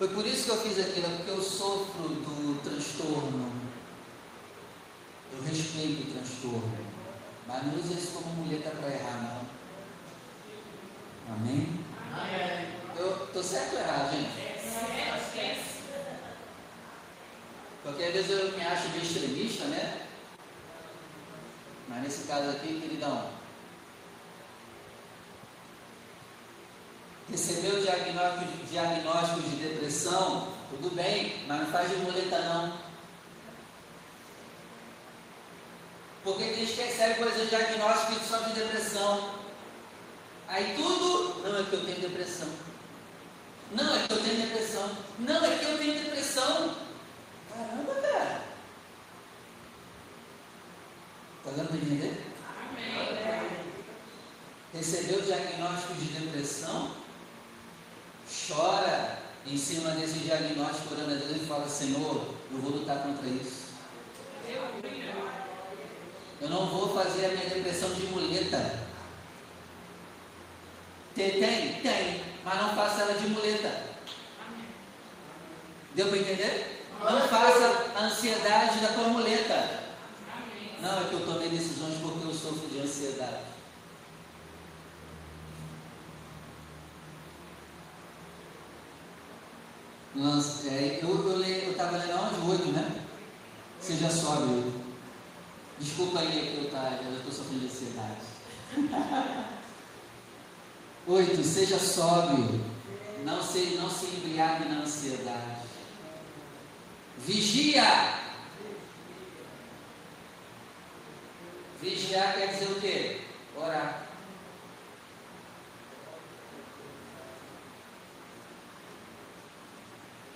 Foi 0.00 0.08
por 0.08 0.26
isso 0.26 0.44
que 0.44 0.50
eu 0.50 0.56
fiz 0.56 0.78
aquilo, 0.78 1.08
é 1.08 1.16
porque 1.16 1.30
eu 1.30 1.42
sofro 1.42 2.08
do 2.08 2.62
transtorno. 2.62 3.52
Eu 5.30 5.42
respeito 5.42 6.08
o 6.08 6.12
transtorno. 6.14 6.78
Mas 7.46 7.66
não 7.66 7.74
use 7.74 7.98
isso 7.98 8.12
como 8.12 8.36
muleta 8.36 8.70
para 8.70 8.88
errar, 8.88 9.44
não. 11.28 11.34
Amém? 11.34 11.84
Amém. 12.14 12.68
Eu 12.96 13.24
estou 13.26 13.42
certo 13.42 13.74
ou 13.74 13.80
errado, 13.80 14.10
gente? 14.12 14.30
Porque 17.82 18.02
às 18.02 18.12
vezes 18.14 18.30
eu 18.30 18.52
me 18.56 18.64
acho 18.64 18.88
de 18.88 18.98
extremista, 19.00 19.64
né? 19.66 20.06
Mas 21.88 22.02
nesse 22.04 22.26
caso 22.26 22.48
aqui, 22.48 22.80
queridão, 22.80 23.28
recebeu 27.30 27.80
diagnóstico, 27.80 28.66
diagnóstico 28.70 29.40
de 29.40 29.56
depressão, 29.56 30.48
tudo 30.70 30.94
bem, 30.94 31.44
mas 31.46 31.60
não 31.60 31.66
faz 31.66 31.90
de 31.90 31.96
muleta 31.96 32.38
não. 32.40 32.90
Porque 36.22 36.44
tem 36.44 36.54
gente 36.54 36.72
que 36.72 36.82
recebe, 36.82 37.14
por 37.14 37.28
exemplo, 37.28 37.48
diagnóstico 37.48 38.20
de 38.20 38.26
sofre 38.26 38.52
de 38.52 38.60
depressão. 38.60 39.34
Aí 40.48 40.74
tudo, 40.76 41.42
não 41.42 41.60
é 41.60 41.64
que 41.64 41.72
eu 41.72 41.84
tenho 41.84 42.00
depressão. 42.00 42.48
Não 43.72 43.94
é 43.94 44.06
que 44.06 44.12
eu 44.12 44.22
tenho 44.22 44.42
depressão. 44.42 44.90
Não 45.20 45.44
é 45.44 45.58
que 45.58 45.64
eu 45.64 45.78
tenho 45.78 46.04
depressão. 46.04 46.76
Caramba, 47.48 47.94
cara. 47.94 48.42
Está 51.38 51.50
dando 51.56 51.68
para 51.68 51.76
entender? 51.76 52.26
Amém. 52.70 53.50
Recebeu 54.74 55.20
diagnóstico 55.22 55.94
de 55.94 56.04
depressão, 56.06 56.92
chora 58.48 59.18
em 59.46 59.56
cima 59.56 59.90
desse 59.92 60.18
diagnóstico, 60.18 60.94
orando 60.94 61.12
a 61.12 61.16
Deus 61.16 61.36
e 61.36 61.46
fala: 61.46 61.68
Senhor, 61.68 62.34
eu 62.50 62.58
vou 62.58 62.72
lutar 62.72 63.02
contra 63.02 63.26
isso. 63.28 63.70
Eu 66.40 66.48
não 66.48 66.66
vou 66.66 66.94
fazer 66.94 67.26
a 67.26 67.28
minha 67.30 67.50
depressão 67.50 67.92
de 67.92 68.06
muleta. 68.06 68.80
Tem? 71.14 71.32
Tem, 71.32 71.80
tem, 71.82 72.24
mas 72.44 72.62
não 72.62 72.74
faça 72.74 73.02
ela 73.02 73.14
de 73.14 73.28
muleta. 73.28 73.82
Deu 75.94 76.08
para 76.08 76.18
entender? 76.18 76.86
Não 77.02 77.28
faça 77.28 77.92
a 77.94 78.04
ansiedade 78.04 78.80
da 78.80 78.88
tua 78.88 79.08
muleta. 79.08 79.80
Não, 80.80 81.02
é 81.02 81.04
que 81.08 81.14
eu 81.14 81.26
tomei 81.26 81.48
decisões 81.48 81.98
porque 82.00 82.26
eu 82.26 82.32
sofro 82.32 82.68
de 82.68 82.80
ansiedade. 82.80 83.50
É, 90.16 90.98
eu 91.02 91.70
estava 91.70 91.96
eu, 91.98 92.08
eu 92.08 92.22
lendo 92.22 92.50
hoje 92.50 92.62
8, 92.62 92.72
né? 92.72 93.06
Você 93.80 93.96
já 93.96 94.10
sobe. 94.10 94.72
Desculpa 95.78 96.18
aí 96.18 96.30
que 96.30 96.64
eu 96.64 96.70
tá, 96.70 97.00
estou 97.16 97.32
sofrendo 97.32 97.64
ansiedade. 97.64 98.20
8. 101.06 101.44
Seja 101.44 101.78
sóbrio. 101.78 102.60
Não 103.24 103.42
se, 103.42 103.76
não 103.80 103.88
se 103.88 104.06
embriague 104.06 104.68
na 104.68 104.80
ansiedade. 104.82 105.60
Vigia. 107.18 108.18
Vigiar 111.80 112.34
quer 112.34 112.48
dizer 112.48 112.72
o 112.72 112.80
quê? 112.80 113.20
Orar. 113.56 114.09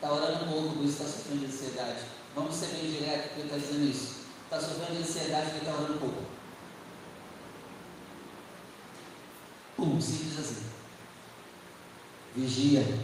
Está 0.04 0.16
orando 0.16 0.44
um 0.44 0.48
pouco, 0.48 0.76
por 0.76 0.84
isso 0.84 1.02
está 1.02 1.04
sofrendo 1.04 1.46
de 1.46 1.46
ansiedade. 1.46 2.00
Vamos 2.34 2.54
ser 2.54 2.66
bem 2.66 2.90
direto, 2.90 3.28
porque 3.28 3.40
está 3.40 3.56
dizendo 3.56 3.90
isso. 3.90 4.16
Está 4.44 4.60
sofrendo 4.60 4.96
de 4.96 4.98
ansiedade 4.98 5.46
porque 5.46 5.64
está 5.64 5.72
orando 5.72 5.94
um 5.94 5.98
pouco. 5.98 6.22
Pum, 9.78 9.98
simples 9.98 10.38
assim. 10.38 10.66
Vigia, 12.36 12.98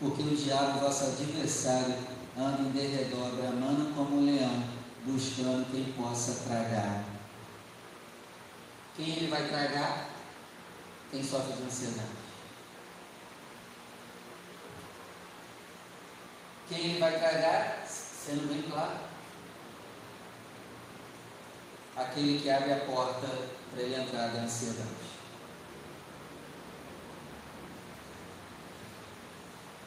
porque 0.00 0.22
o 0.22 0.34
diabo, 0.34 0.80
vosso 0.80 1.04
adversário, 1.04 1.94
anda 2.38 2.62
em 2.62 2.70
derredor, 2.70 3.28
bramando 3.32 3.92
como 3.94 4.16
um 4.16 4.24
leão, 4.24 4.64
buscando 5.04 5.70
quem 5.70 5.92
possa 5.92 6.48
tragar. 6.48 7.04
Quem 8.96 9.10
ele 9.10 9.26
vai 9.26 9.46
tragar? 9.46 10.08
Quem 11.10 11.22
sofre 11.22 11.52
de 11.52 11.64
ansiedade. 11.64 12.23
Quem 16.68 16.78
ele 16.78 16.98
vai 16.98 17.18
tragar? 17.18 17.84
Sendo 17.86 18.48
bem 18.48 18.62
claro. 18.62 18.98
Aquele 21.96 22.40
que 22.40 22.50
abre 22.50 22.72
a 22.72 22.80
porta 22.80 23.28
para 23.70 23.82
ele 23.82 23.94
entrar 23.94 24.28
da 24.28 24.40
ansiedade. 24.40 25.04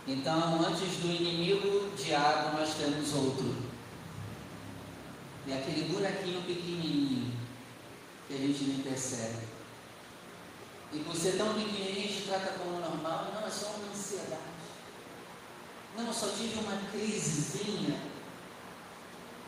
Então, 0.07 0.61
antes 0.65 0.97
do 0.97 1.07
inimigo 1.07 1.91
diabo, 1.97 2.57
nós 2.57 2.75
temos 2.75 3.13
outro. 3.13 3.55
E 5.45 5.53
aquele 5.53 5.93
buraquinho 5.93 6.43
pequenininho 6.43 7.33
que 8.27 8.35
a 8.35 8.37
gente 8.37 8.63
nem 8.65 8.79
percebe. 8.79 9.47
E 10.93 10.99
por 10.99 11.15
ser 11.15 11.37
tão 11.37 11.53
pequenininho, 11.53 12.05
a 12.05 12.07
gente 12.07 12.27
trata 12.27 12.57
como 12.57 12.79
normal. 12.79 13.31
Não, 13.33 13.45
é 13.45 13.49
só 13.49 13.67
uma 13.67 13.91
ansiedade. 13.91 14.46
Não, 15.97 16.13
só 16.13 16.27
tive 16.27 16.59
uma 16.59 16.77
crisezinha. 16.91 17.99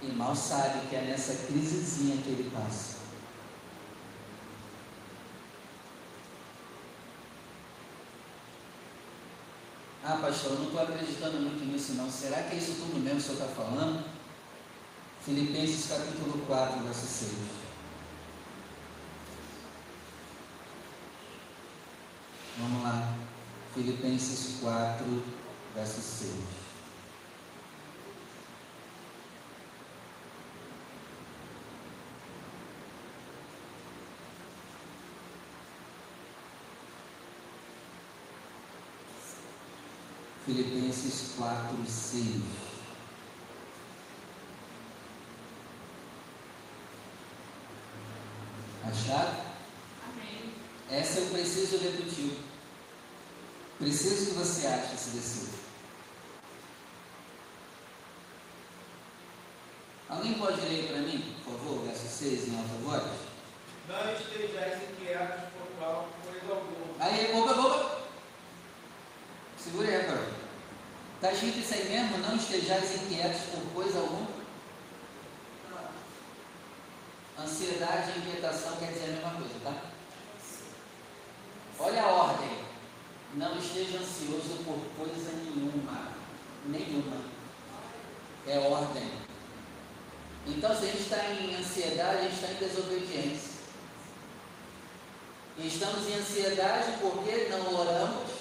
E 0.01 0.08
mal 0.08 0.36
sabe 0.36 0.88
que 0.88 0.96
é 0.96 1.01
nessa 1.01 1.46
crisezinha 1.46 2.18
que 2.24 2.29
ele 2.29 2.50
passa. 2.50 2.98
Ah, 10.03 10.18
pastor, 10.20 10.53
eu 10.53 10.60
não 10.60 10.65
estou 10.65 10.82
acreditando 10.82 11.38
muito 11.38 11.63
nisso 11.65 11.94
não. 11.94 12.10
Será 12.10 12.41
que 12.44 12.56
é 12.56 12.58
isso 12.58 12.77
tudo 12.79 13.00
mesmo 13.00 13.22
que 13.22 13.32
o 13.32 13.36
senhor 13.36 13.50
está 13.50 13.63
falando? 13.63 14.03
Filipenses 15.24 15.88
capítulo 15.88 16.44
4, 16.48 16.84
verso 16.84 17.06
6. 17.06 17.32
Vamos 22.58 22.84
lá. 22.84 23.13
Filipenses 23.75 24.60
4, 24.62 25.24
verso 25.76 26.02
6. 26.02 26.32
Filipenses 40.46 41.34
4, 41.38 41.86
6. 41.86 42.41
Achado? 48.84 49.41
Amém. 50.10 50.54
Essa 50.89 51.20
eu 51.20 51.28
preciso 51.28 51.78
repetir. 51.78 52.39
Preciso 53.78 54.26
que 54.26 54.32
você 54.32 54.65
ache 54.65 54.96
esse 54.96 55.10
versículo. 55.12 55.68
Alguém 60.19 60.34
pode 60.34 60.60
ler 60.60 60.86
para 60.89 60.97
mim, 60.97 61.34
por 61.45 61.53
favor, 61.53 61.86
verso 61.86 62.05
6 62.05 62.49
em 62.49 62.58
alta 62.58 62.73
voz? 62.84 63.03
Não 63.88 64.13
estejais 64.13 64.84
inquietos 64.84 65.45
por 65.53 65.77
qual 65.77 66.10
coisa 66.21 66.55
alguma. 66.55 66.93
Aí, 66.99 67.32
opa, 67.34 67.53
opa. 67.53 68.01
Segura 69.58 69.88
aí, 69.88 70.03
Carol. 70.03 70.25
Está 71.15 71.32
escrito 71.32 71.60
isso 71.60 71.73
aí 71.73 71.89
mesmo? 71.89 72.17
Não 72.17 72.36
estejais 72.36 72.95
inquietos 72.95 73.43
por 73.43 73.62
coisa 73.73 73.97
alguma? 73.99 74.27
Ansiedade 77.39 78.12
e 78.12 78.19
inquietação 78.19 78.75
quer 78.75 78.91
dizer 78.91 79.05
a 79.05 79.08
mesma 79.08 79.32
coisa, 79.32 79.55
tá? 79.63 79.73
Olha 81.79 82.03
a 82.03 82.08
ordem. 82.08 82.60
Não 83.36 83.58
esteja 83.58 83.99
ansioso 83.99 84.65
por 84.65 84.82
coisa 84.97 85.32
nenhuma. 85.32 86.10
Nenhuma. 86.65 87.21
É 88.45 88.60
ordem. 88.60 89.29
Então, 90.47 90.75
se 90.75 90.84
a 90.84 90.88
gente 90.88 91.02
está 91.02 91.25
em 91.30 91.56
ansiedade, 91.56 92.17
a 92.17 92.21
gente 92.21 92.34
está 92.34 92.52
em 92.52 92.56
desobediência. 92.56 93.60
E 95.58 95.67
estamos 95.67 96.08
em 96.08 96.15
ansiedade 96.15 96.93
porque 97.02 97.49
não 97.49 97.73
oramos 97.75 98.32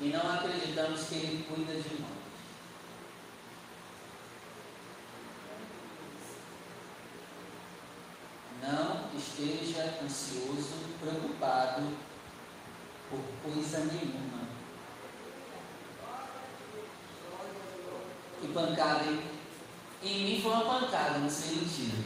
e 0.00 0.08
não 0.08 0.32
acreditamos 0.32 1.02
que 1.08 1.14
Ele 1.16 1.46
cuida 1.48 1.74
de 1.74 2.00
nós. 2.00 2.18
Não 8.62 9.18
esteja 9.18 9.98
ansioso, 10.04 10.74
preocupado 11.00 11.82
por 13.10 13.20
coisa 13.42 13.78
nenhuma. 13.80 14.46
Que 18.40 18.48
pancada, 18.48 19.04
hein? 19.04 19.37
Em 20.02 20.24
mim 20.24 20.42
foi 20.42 20.52
uma 20.52 20.64
pancada, 20.64 21.18
não 21.18 21.28
sei 21.28 21.56
mentira. 21.56 21.98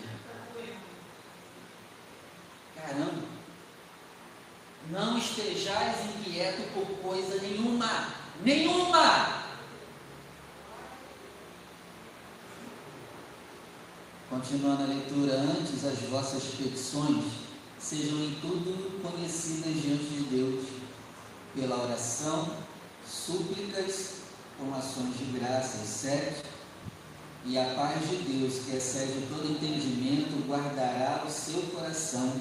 Caramba. 2.74 3.22
Não 4.90 5.18
estejais 5.18 6.04
inquieto 6.06 6.72
por 6.72 6.86
coisa 6.98 7.40
nenhuma. 7.40 8.14
Nenhuma! 8.42 9.42
Continuando 14.28 14.84
a 14.84 14.86
leitura, 14.86 15.34
antes 15.34 15.84
as 15.84 15.98
vossas 16.08 16.42
petições 16.44 17.24
sejam 17.78 18.18
em 18.18 18.38
tudo 18.40 19.02
conhecidas 19.02 19.82
diante 19.82 20.04
de 20.04 20.22
Deus, 20.24 20.64
pela 21.54 21.82
oração, 21.82 22.56
súplicas, 23.06 24.22
com 24.58 24.74
ações 24.74 25.18
de 25.18 25.38
graças, 25.38 25.86
sete. 25.86 26.51
E 27.44 27.58
a 27.58 27.64
paz 27.74 28.08
de 28.08 28.16
Deus, 28.16 28.64
que 28.64 28.76
excede 28.76 29.26
todo 29.28 29.50
entendimento, 29.50 30.46
guardará 30.46 31.24
o 31.26 31.30
seu 31.30 31.60
coração 31.74 32.40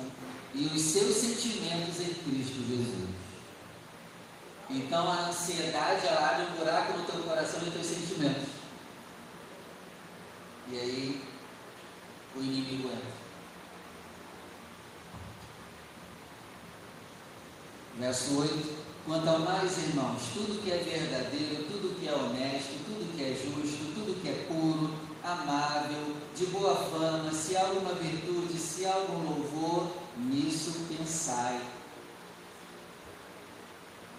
e 0.53 0.65
os 0.65 0.81
seus 0.81 1.15
sentimentos 1.15 1.99
em 1.99 2.13
Cristo 2.13 2.67
Jesus. 2.67 3.09
Então 4.69 5.09
a 5.09 5.27
ansiedade 5.27 6.05
ela 6.05 6.29
abre 6.29 6.45
um 6.45 6.57
buraco 6.57 6.97
no 6.97 7.05
teu 7.05 7.23
coração 7.23 7.61
e 7.61 7.65
nos 7.65 7.73
teus 7.73 7.87
sentimentos. 7.87 8.49
E 10.69 10.79
aí 10.79 11.21
o 12.35 12.39
inimigo 12.39 12.89
entra. 12.89 13.21
Verso 17.97 18.39
8. 18.39 18.90
Quanto 19.05 19.27
ao 19.27 19.39
mais, 19.39 19.77
irmãos, 19.79 20.21
tudo 20.33 20.61
que 20.63 20.71
é 20.71 20.77
verdadeiro, 20.77 21.63
tudo 21.63 21.99
que 21.99 22.07
é 22.07 22.13
honesto, 22.13 22.77
tudo 22.85 23.15
que 23.15 23.23
é 23.23 23.29
justo, 23.29 23.93
tudo 23.95 24.21
que 24.21 24.29
é 24.29 24.45
puro, 24.47 24.93
amável, 25.23 26.15
de 26.35 26.45
boa 26.47 26.75
fama, 26.75 27.31
se 27.33 27.57
há 27.57 27.61
alguma 27.61 27.93
virtude, 27.95 28.57
se 28.59 28.85
há 28.85 28.93
algum 28.93 29.23
louvor, 29.27 29.91
nisso 30.17 30.85
pensai. 30.87 31.61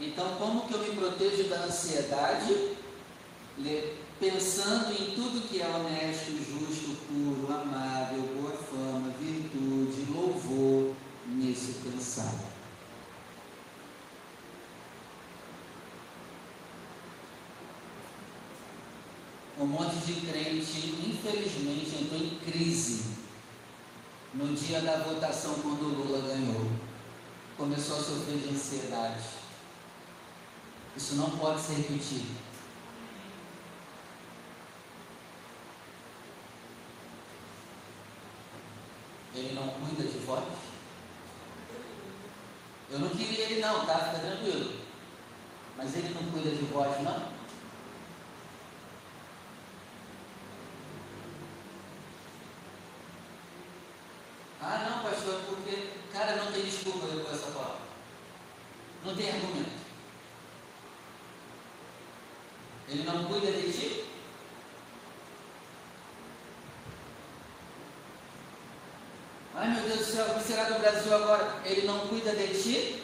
Então, 0.00 0.34
como 0.36 0.66
que 0.66 0.74
eu 0.74 0.80
me 0.80 0.96
protejo 0.96 1.44
da 1.44 1.64
ansiedade? 1.64 2.76
Pensando 4.18 4.92
em 4.92 5.14
tudo 5.14 5.48
que 5.48 5.60
é 5.60 5.66
honesto, 5.66 6.32
justo, 6.32 6.96
puro, 7.06 7.52
amável, 7.52 8.20
boa 8.40 8.56
fama, 8.56 9.12
virtude, 9.20 10.10
louvor, 10.12 10.92
nisso 11.28 11.74
pensar. 11.84 12.51
Um 19.62 19.66
monte 19.68 19.94
de 19.98 20.26
crente, 20.26 20.96
infelizmente, 21.06 22.02
entrou 22.02 22.20
em 22.20 22.36
crise 22.40 23.14
no 24.34 24.52
dia 24.56 24.80
da 24.80 25.04
votação 25.04 25.54
quando 25.62 25.82
o 25.82 26.02
Lula 26.02 26.20
ganhou. 26.26 26.68
Começou 27.56 27.96
a 27.96 28.02
sofrer 28.02 28.38
de 28.38 28.48
ansiedade. 28.48 29.22
Isso 30.96 31.14
não 31.14 31.30
pode 31.38 31.60
ser 31.60 31.74
repetido. 31.74 32.34
Ele 39.32 39.54
não 39.54 39.68
cuida 39.68 40.02
de 40.02 40.18
vós? 40.26 40.44
Eu 42.90 42.98
não 42.98 43.10
queria 43.10 43.44
ele 43.44 43.60
não, 43.60 43.86
tá? 43.86 44.10
Fica 44.10 44.26
tranquilo. 44.26 44.80
Mas 45.76 45.94
ele 45.94 46.12
não 46.12 46.32
cuida 46.32 46.50
de 46.50 46.64
vós, 46.64 47.00
não? 47.04 47.42
Ah, 54.64 54.88
não, 54.88 55.10
pastor, 55.10 55.40
porque, 55.48 55.90
cara, 56.22 56.44
não 56.44 56.52
tem 56.52 56.62
desculpa 56.62 57.06
depois 57.06 57.40
dessa 57.40 57.50
palavra. 57.50 57.82
Não 59.04 59.16
tem 59.16 59.28
argumento. 59.28 59.82
Ele 62.88 63.02
não 63.04 63.24
cuida 63.24 63.50
de 63.50 63.72
ti? 63.72 64.04
Ai 69.54 69.68
meu 69.68 69.82
Deus 69.82 69.98
do 69.98 70.04
céu, 70.04 70.26
o 70.26 70.34
que 70.34 70.44
será 70.44 70.64
do 70.64 70.78
Brasil 70.78 71.14
agora? 71.14 71.60
Ele 71.64 71.86
não 71.86 72.06
cuida 72.08 72.32
de 72.34 72.62
ti? 72.62 73.02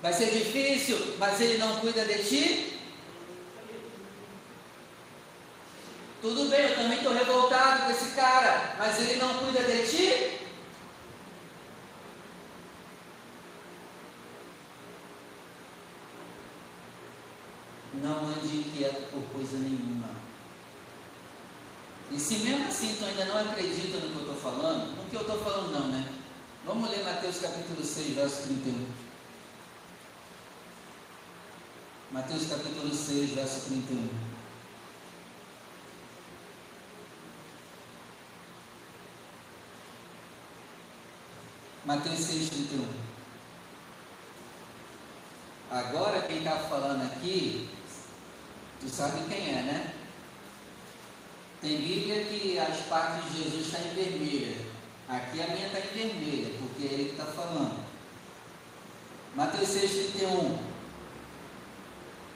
Vai 0.00 0.12
ser 0.12 0.30
difícil, 0.30 1.16
mas 1.18 1.40
ele 1.40 1.58
não 1.58 1.80
cuida 1.80 2.04
de 2.04 2.22
ti? 2.22 2.78
Tudo 6.20 6.48
bem, 6.50 6.60
eu 6.60 6.74
também 6.74 6.98
estou 6.98 7.12
revoltado 7.12 7.47
com 7.88 7.92
esse 7.92 8.10
cara, 8.10 8.74
mas 8.78 9.00
ele 9.00 9.16
não 9.16 9.38
cuida 9.38 9.62
de 9.62 9.88
ti? 9.88 10.40
Não 17.94 18.26
ande 18.26 18.58
inquieto 18.58 19.10
por 19.10 19.22
coisa 19.32 19.56
nenhuma. 19.56 20.10
E 22.10 22.20
se 22.20 22.38
mesmo 22.40 22.68
assim 22.68 22.96
tu 22.98 23.06
ainda 23.06 23.24
não 23.24 23.38
acredita 23.38 23.98
no 23.98 24.10
que 24.10 24.16
eu 24.16 24.20
estou 24.20 24.36
falando, 24.36 24.94
no 24.94 25.08
que 25.08 25.16
eu 25.16 25.22
estou 25.22 25.38
falando 25.38 25.72
não, 25.72 25.88
né? 25.88 26.12
Vamos 26.66 26.90
ler 26.90 27.02
Mateus 27.04 27.38
capítulo 27.38 27.82
6, 27.82 28.14
verso 28.14 28.42
31. 28.42 28.86
Mateus 32.12 32.46
capítulo 32.48 32.94
6, 32.94 33.30
verso 33.30 33.60
31. 33.66 34.27
Mateus 41.88 42.18
6, 42.18 42.50
31. 42.50 42.86
Agora 45.70 46.20
quem 46.20 46.36
está 46.40 46.58
falando 46.58 47.02
aqui, 47.06 47.66
tu 48.78 48.90
sabe 48.90 49.22
quem 49.26 49.48
é, 49.48 49.62
né? 49.62 49.94
Tem 51.62 51.78
Bíblia 51.78 52.26
que 52.26 52.58
as 52.58 52.80
partes 52.80 53.32
de 53.32 53.42
Jesus 53.42 53.66
estão 53.68 53.80
tá 53.80 53.88
em 53.88 53.94
vermelha. 53.94 54.56
Aqui 55.08 55.40
a 55.40 55.46
minha 55.46 55.66
está 55.68 55.78
em 55.78 56.08
vermelha, 56.08 56.58
porque 56.58 56.82
é 56.82 56.92
ele 56.92 57.04
que 57.04 57.10
está 57.12 57.24
falando. 57.24 57.82
Mateus 59.34 59.68
6, 59.70 59.90
31. 60.12 60.58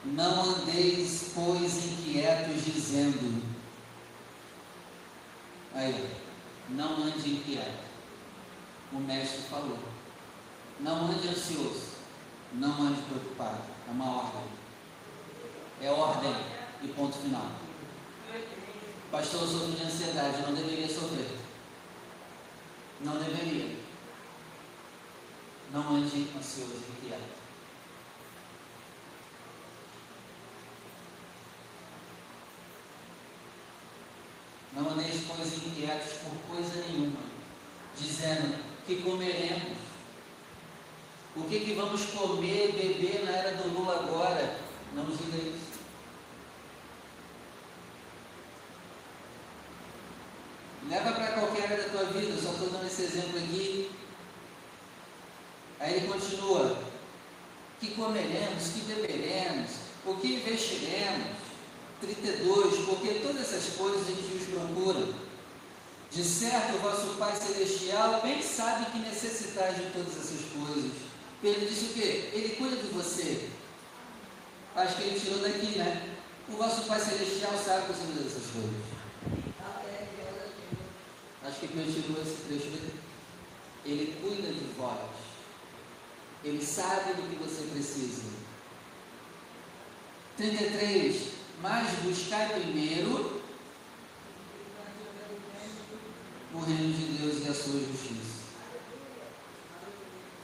Não 0.07 0.45
andeis, 0.45 1.31
pois, 1.35 1.93
inquietos, 1.93 2.65
dizendo. 2.65 3.43
Aí, 5.75 6.11
não 6.71 7.05
ande 7.05 7.35
inquieto. 7.35 7.92
O 8.93 8.99
mestre 8.99 9.43
falou. 9.49 9.79
Não 10.81 11.07
ande 11.07 11.29
ansioso. 11.29 11.93
Não 12.53 12.83
ande 12.83 13.03
preocupado. 13.03 13.63
É 13.89 13.91
uma 13.91 14.17
ordem. 14.17 14.43
É 15.81 15.91
ordem 15.91 16.35
e 16.83 16.89
ponto 16.89 17.17
final. 17.17 17.51
Pastor, 19.11 19.43
eu 19.43 19.71
de 19.71 19.83
ansiedade, 19.83 20.43
não 20.43 20.55
deveria 20.55 20.89
sofrer. 20.89 21.39
Não 23.01 23.17
deveria. 23.19 23.77
Não 25.73 25.97
ande 25.97 26.29
ansioso 26.37 26.83
e 26.89 27.07
inquieto. 27.07 27.43
Não 34.75 34.91
andeis, 34.91 35.25
pois, 35.27 35.53
inquietos 35.53 36.15
por 36.19 36.55
coisa 36.55 36.87
nenhuma, 36.87 37.21
dizendo 37.95 38.72
que 38.87 38.97
comeremos, 39.03 39.79
o 41.35 41.45
que, 41.45 41.61
que 41.61 41.75
vamos 41.75 42.05
comer, 42.07 42.73
beber 42.73 43.25
na 43.25 43.33
era 43.33 43.57
do 43.57 43.69
Lula 43.69 44.01
agora. 44.01 44.59
Não 44.95 45.07
diga 45.07 45.39
isso. 45.39 45.73
Leva 50.89 51.13
para 51.13 51.33
qualquer 51.33 51.65
área 51.65 51.83
da 51.85 51.89
tua 51.89 52.05
vida, 52.07 52.41
só 52.41 52.53
estou 52.53 52.69
dando 52.69 52.87
esse 52.87 53.03
exemplo 53.03 53.39
aqui. 53.39 53.91
Aí 55.81 55.95
ele 55.95 56.09
continua: 56.09 56.79
que 57.81 57.95
comeremos, 57.95 58.69
que 58.69 58.81
beberemos, 58.81 59.71
o 60.05 60.17
que 60.17 60.35
investiremos. 60.35 61.43
32, 62.03 62.85
porque 62.87 63.21
todas 63.21 63.43
essas 63.43 63.77
coisas 63.77 64.03
a 64.03 64.11
gente 64.11 64.35
os 64.35 64.49
procura. 64.49 65.32
De 66.13 66.23
certo, 66.23 66.77
o 66.77 66.81
vosso 66.81 67.17
Pai 67.17 67.35
Celestial 67.35 68.21
bem 68.21 68.43
sabe 68.43 68.85
que 68.91 68.99
necessitais 68.99 69.77
de 69.77 69.91
todas 69.93 70.15
essas 70.15 70.43
coisas. 70.53 70.93
Ele 71.43 71.67
disse 71.67 71.87
o 71.87 71.95
quê? 71.95 72.31
Ele 72.35 72.57
cuida 72.57 72.77
de 72.77 72.89
você. 72.89 73.49
Acho 74.77 74.97
que 74.97 75.03
ele 75.05 75.19
tirou 75.19 75.39
daqui, 75.39 75.79
né? 75.79 76.17
O 76.51 76.53
vosso 76.53 76.83
Pai 76.83 77.01
Celestial 77.01 77.53
sabe 77.57 77.87
que 77.87 77.93
você 77.95 78.05
cuida 78.05 78.21
dessas 78.21 78.51
coisas. 78.51 78.93
Acho 81.45 81.61
que 81.61 81.67
Deus 81.69 81.95
tirou 81.95 82.23
esse 82.23 82.37
trecho 82.43 82.71
dele. 82.71 82.95
Ele 83.87 84.21
cuida 84.21 84.53
de 84.53 84.65
vós. 84.77 84.99
Ele 86.45 86.65
sabe 86.65 87.15
do 87.15 87.23
que 87.31 87.43
você 87.43 87.63
precisa. 87.73 88.23
33. 90.37 91.33
Mas 91.63 91.89
buscai 92.01 92.49
primeiro 92.61 93.42
o 96.55 96.59
reino 96.61 96.93
de 96.93 97.19
Deus 97.19 97.45
e 97.45 97.49
a 97.49 97.55
sua 97.55 97.81
justiça. 97.81 98.43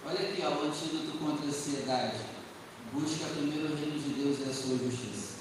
Olha 0.06 0.20
aqui, 0.20 0.42
ó, 0.42 0.50
o 0.50 0.66
antídoto 0.68 1.18
contra 1.18 1.44
a 1.44 1.48
ansiedade. 1.48 2.18
Busca 2.92 3.26
primeiro 3.26 3.72
o 3.72 3.76
reino 3.76 3.98
de 3.98 4.22
Deus 4.22 4.38
e 4.40 4.50
a 4.50 4.54
sua 4.54 4.78
justiça. 4.78 5.38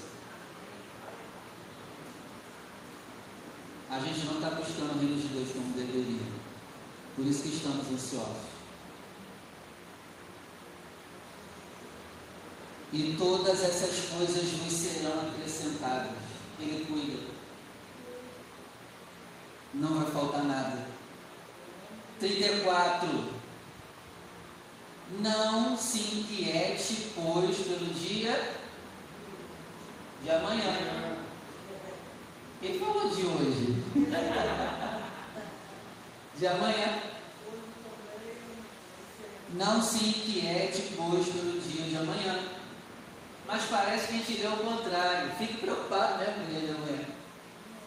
a 3.90 4.00
gente 4.00 4.26
não 4.26 4.34
está 4.34 4.50
buscando 4.50 4.94
o 4.94 4.98
reino 4.98 5.20
de 5.20 5.28
Deus 5.28 5.48
como 5.52 5.72
deveria. 5.72 6.26
Por 7.16 7.26
isso 7.26 7.42
que 7.42 7.48
estamos 7.48 7.86
ansiosos. 7.90 8.58
E 12.92 13.16
todas 13.18 13.60
essas 13.60 14.10
coisas 14.10 14.52
nos 14.64 14.72
serão 14.72 15.28
acrescentadas. 15.28 16.12
Ele 16.60 16.84
cuida. 16.86 17.37
Não 19.74 20.00
vai 20.00 20.10
faltar 20.10 20.44
nada. 20.44 20.86
34. 22.18 23.38
Não 25.20 25.76
se 25.76 25.98
inquiete, 25.98 27.12
pois, 27.14 27.56
pelo 27.58 27.86
dia 27.94 28.54
de 30.22 30.30
amanhã 30.30 31.08
quem 32.60 32.76
falou 32.78 33.08
de 33.08 33.24
hoje? 33.24 33.84
De 36.36 36.46
amanhã. 36.46 37.02
Não 39.50 39.80
se 39.80 40.04
inquiete, 40.04 40.92
pois, 40.96 41.28
pelo 41.28 41.60
dia 41.60 41.82
de 41.84 41.96
amanhã. 41.96 42.40
Mas 43.46 43.64
parece 43.66 44.08
que 44.08 44.14
a 44.14 44.16
gente 44.16 44.42
lê 44.42 44.48
o 44.48 44.56
contrário. 44.56 45.30
Fique 45.38 45.58
preocupado 45.58 46.18
mesmo 46.18 46.34
com 46.34 46.40
o 46.40 46.46
dia 46.46 46.60
de 46.60 46.70
amanhã. 46.70 47.17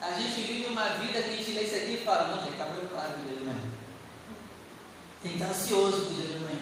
A 0.02 0.20
gente 0.20 0.42
vive 0.42 0.66
uma 0.66 0.90
vida 0.90 1.22
que 1.22 1.30
a 1.30 1.36
gente 1.36 1.52
lê 1.52 1.64
isso 1.64 1.76
aqui 1.76 1.94
e 1.94 2.04
fala, 2.04 2.28
não, 2.28 2.38
tem 2.40 2.48
que 2.48 2.52
ficar 2.54 2.66
preocupado 2.66 3.14
com 3.14 3.20
o 3.20 3.24
dia 3.24 3.36
de 3.36 3.42
amanhã. 3.44 3.72
Tem 5.22 5.32
que 5.32 5.38
estar 5.38 5.50
ansioso 5.50 6.06
com 6.06 6.12
o 6.12 6.16
dia 6.16 6.26
de 6.26 6.36
amanhã. 6.38 6.62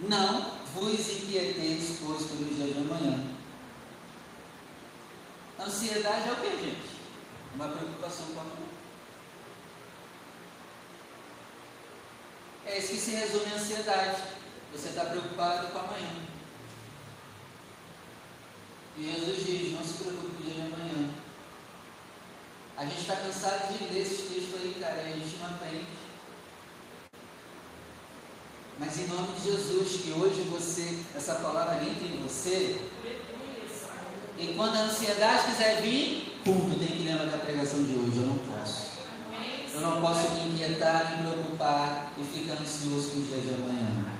Não 0.00 0.54
vos 0.74 1.08
inquieteis, 1.10 1.98
pois, 2.00 2.26
pelo 2.26 2.44
dia 2.46 2.72
de 2.72 2.78
amanhã 2.78 3.34
Ansiedade 5.58 6.28
é 6.28 6.32
o 6.32 6.36
que, 6.36 6.50
gente? 6.50 6.90
Uma 7.54 7.68
preocupação 7.68 8.26
com 8.34 8.40
a 8.40 8.42
amanhã. 8.42 8.68
É 12.66 12.78
isso 12.78 12.88
que 12.88 12.96
se 12.96 13.10
resume 13.12 13.52
a 13.52 13.56
ansiedade. 13.56 14.22
Você 14.72 14.88
está 14.88 15.04
preocupado 15.04 15.68
com 15.68 15.78
amanhã. 15.78 16.33
E 18.96 19.12
Jesus 19.12 19.44
diz, 19.44 19.72
não 19.72 19.84
se 19.84 19.94
preocupe 19.94 20.36
com 20.36 20.42
o 20.42 20.44
dia 20.44 20.54
de 20.54 20.60
amanhã. 20.60 21.10
A 22.76 22.84
gente 22.84 23.00
está 23.00 23.16
cansado 23.16 23.76
de 23.76 23.92
ler 23.92 24.02
esses 24.02 24.28
textos 24.28 24.60
aí, 24.60 24.76
cara, 24.80 25.02
e 25.02 25.12
a 25.12 25.16
gente 25.16 25.36
não 25.38 25.46
aprende. 25.46 25.86
Mas 28.78 28.98
em 28.98 29.06
nome 29.06 29.28
de 29.38 29.50
Jesus, 29.50 30.02
que 30.02 30.10
hoje 30.12 30.42
você, 30.50 30.98
essa 31.16 31.36
palavra 31.36 31.82
entre 31.82 32.06
em 32.06 32.22
você, 32.22 32.80
E 34.36 34.54
quando 34.54 34.74
a 34.74 34.80
ansiedade 34.80 35.44
quiser 35.46 35.80
vir, 35.80 36.40
pum, 36.44 36.68
tu 36.68 36.78
tem 36.78 36.88
que 36.88 37.04
lembrar 37.04 37.26
da 37.26 37.38
pregação 37.38 37.84
de 37.84 37.92
hoje. 37.94 38.16
Eu 38.16 38.26
não 38.26 38.38
posso. 38.38 38.90
Eu 39.72 39.80
não 39.80 40.00
posso 40.00 40.30
me 40.32 40.52
inquietar, 40.52 41.16
me 41.16 41.30
preocupar 41.30 42.12
e 42.18 42.24
ficar 42.24 42.60
ansioso 42.60 43.10
com 43.10 43.18
o 43.18 43.22
dia 43.22 43.38
de 43.38 43.54
amanhã. 43.54 44.13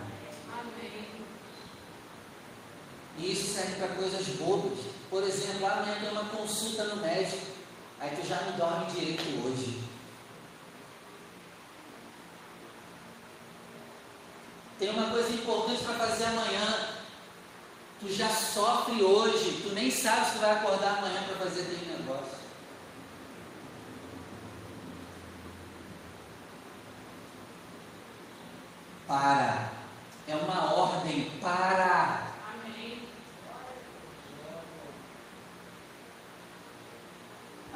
E 3.18 3.33
isso 3.33 3.55
serve 3.55 3.77
para 3.77 3.94
coisas 3.94 4.27
bobas. 4.37 4.79
Por 5.09 5.22
exemplo, 5.22 5.66
amanhã 5.66 5.98
tem 6.00 6.11
uma 6.11 6.24
consulta 6.24 6.85
no 6.85 6.96
médico. 6.96 7.46
Aí 8.00 8.16
tu 8.16 8.27
já 8.27 8.40
não 8.42 8.57
dorme 8.57 8.90
direito 8.92 9.22
hoje. 9.44 9.83
Tem 14.79 14.90
uma 14.90 15.11
coisa 15.11 15.33
importante 15.33 15.85
para 15.85 15.94
fazer 15.94 16.24
amanhã. 16.24 16.88
Tu 18.00 18.12
já 18.12 18.29
sofre 18.29 19.03
hoje. 19.03 19.62
Tu 19.62 19.72
nem 19.72 19.90
sabe 19.90 20.31
se 20.31 20.38
vai 20.38 20.50
acordar 20.50 20.98
amanhã 20.98 21.22
para 21.22 21.37
fazer 21.37 21.62
aquele 21.62 21.96
negócio. 21.96 22.35
Para. 29.07 29.72
É 30.27 30.35
uma 30.35 30.74
ordem. 30.74 31.31
Para. 31.40 32.35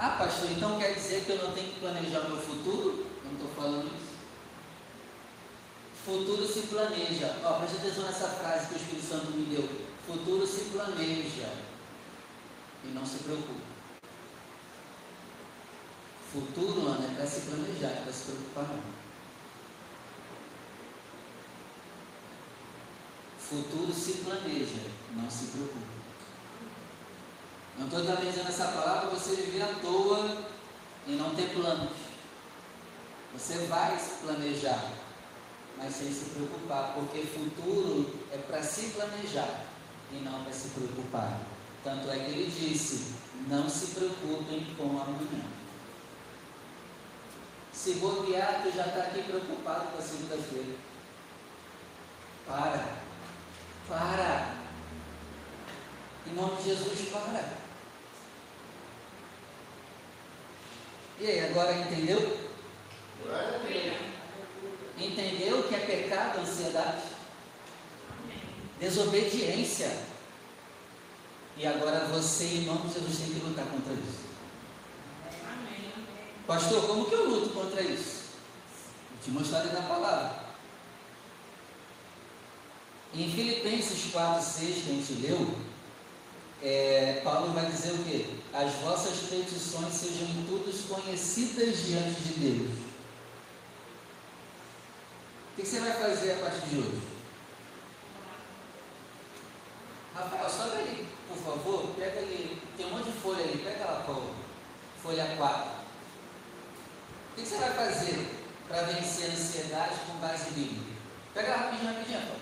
Ah, 0.01 0.11
pastor, 0.11 0.53
então 0.53 0.79
quer 0.79 0.94
dizer 0.94 1.17
que 1.28 1.32
eu 1.32 1.44
não 1.46 1.52
tenho 1.52 1.74
que 1.74 1.80
planejar 1.80 2.20
meu 2.20 2.38
futuro? 2.38 3.06
Eu 3.22 3.24
não 3.24 3.32
estou 3.32 3.48
falando 3.54 3.86
isso. 3.86 4.16
Futuro 6.02 6.46
se 6.46 6.60
planeja. 6.68 7.36
Ó, 7.44 7.58
presta 7.58 7.76
atenção 7.76 8.04
nessa 8.04 8.28
frase 8.28 8.68
que 8.68 8.74
o 8.74 8.76
Espírito 8.78 9.06
Santo 9.06 9.30
me 9.32 9.44
deu. 9.44 9.68
Futuro 10.06 10.46
se 10.46 10.70
planeja. 10.70 11.52
E 12.82 12.88
não 12.94 13.04
se 13.04 13.18
preocupa. 13.18 13.68
Futuro, 16.32 16.88
Ana, 16.88 17.12
é 17.12 17.14
para 17.14 17.26
se 17.26 17.40
planejar, 17.42 17.88
é 17.88 18.00
para 18.04 18.12
se 18.12 18.24
preocupar 18.24 18.64
não. 18.68 18.98
Futuro 23.38 23.92
se 23.92 24.12
planeja, 24.24 24.90
não 25.14 25.30
se 25.30 25.46
preocupa. 25.46 25.98
Não 27.78 27.86
estou 27.86 28.04
também 28.04 28.30
dizendo 28.30 28.48
essa 28.48 28.68
palavra 28.68 29.10
você 29.10 29.36
viver 29.36 29.62
à 29.62 29.74
toa 29.80 30.57
e 31.08 31.12
não 31.12 31.34
ter 31.34 31.48
planos. 31.54 31.90
Você 33.32 33.66
vai 33.66 33.98
se 33.98 34.22
planejar, 34.22 34.92
mas 35.76 35.94
sem 35.94 36.12
se 36.12 36.26
preocupar, 36.30 36.94
porque 36.94 37.22
futuro 37.22 38.14
é 38.30 38.36
para 38.36 38.62
se 38.62 38.90
planejar 38.90 39.64
e 40.12 40.16
não 40.16 40.44
para 40.44 40.52
se 40.52 40.68
preocupar. 40.68 41.40
Tanto 41.82 42.10
é 42.10 42.18
que 42.18 42.30
ele 42.30 42.50
disse: 42.50 43.14
não 43.48 43.68
se 43.68 43.94
preocupem 43.94 44.66
com 44.76 44.84
amanhã. 44.84 45.44
Se 47.72 47.94
bobear, 47.94 48.62
tu 48.62 48.74
já 48.74 48.86
está 48.86 49.02
aqui 49.02 49.22
preocupado 49.22 49.92
com 49.92 49.98
a 49.98 50.02
segunda-feira. 50.02 50.76
Para. 52.46 52.98
Para. 53.88 54.54
Em 56.26 56.34
nome 56.34 56.56
de 56.56 56.64
Jesus, 56.64 57.08
para. 57.10 57.67
E 61.20 61.26
aí, 61.26 61.40
agora 61.50 61.72
entendeu? 61.72 62.38
Entendeu 64.96 65.64
que 65.64 65.74
é 65.74 65.78
pecado 65.78 66.38
a 66.38 66.42
ansiedade? 66.42 67.02
Desobediência. 68.78 69.98
E 71.57 71.66
agora 71.66 72.07
você, 72.07 72.44
em 72.44 72.64
nome 72.66 72.88
de 72.88 72.94
Jesus, 72.94 73.18
tem 73.18 73.35
que 73.35 73.40
lutar 73.40 73.66
contra 73.66 73.92
isso. 73.94 74.28
Pastor, 76.46 76.87
como 76.87 77.07
que 77.07 77.14
eu 77.14 77.28
luto 77.28 77.50
contra 77.50 77.83
isso? 77.83 78.28
Vou 79.11 79.22
te 79.22 79.31
mostrar 79.31 79.61
ali 79.61 79.72
na 79.72 79.83
palavra. 79.83 80.48
Em 83.12 83.31
Filipenses 83.31 84.12
4, 84.12 84.42
6, 84.42 84.85
que 84.85 84.90
a 84.90 84.94
gente 84.94 85.12
leu, 85.14 85.59
é, 86.62 87.20
Paulo 87.24 87.52
vai 87.52 87.66
dizer 87.66 87.92
o 87.92 88.04
quê? 88.04 88.38
As 88.52 88.72
vossas 88.76 89.28
petições 89.28 89.92
sejam 89.92 90.26
em 90.26 90.46
todos 90.46 90.82
conhecidas 90.87 91.84
diante 91.84 92.20
de 92.20 92.32
Deus. 92.40 92.78
O 95.52 95.56
que 95.56 95.66
você 95.66 95.80
vai 95.80 95.92
fazer 95.92 96.32
a 96.32 96.37
partir 96.37 96.66
de 96.68 96.78
hoje? 96.78 97.02
Rafael, 100.14 100.50
sobe 100.50 100.76
ali, 100.78 101.08
por 101.28 101.37
favor. 101.37 101.94
Pega 101.96 102.20
ali. 102.20 102.61
Tem 102.76 102.87
um 102.87 102.90
monte 102.90 103.11
de 103.11 103.18
folha 103.20 103.44
ali. 103.44 103.58
Pega 103.58 103.84
lá, 103.84 104.02
Paulo. 104.06 104.34
Folha 105.02 105.37
4. 105.37 105.70
O 107.30 107.34
que 107.37 107.46
você 107.46 107.56
vai 107.58 107.72
fazer 107.72 108.28
para 108.66 108.82
vencer 108.82 109.30
a 109.30 109.32
ansiedade 109.32 110.00
com 110.06 110.18
base 110.18 110.50
bíblica? 110.50 110.98
Pega 111.34 111.56
rapidinho, 111.56 111.92
rapidinho, 111.92 112.20
Paulo. 112.20 112.40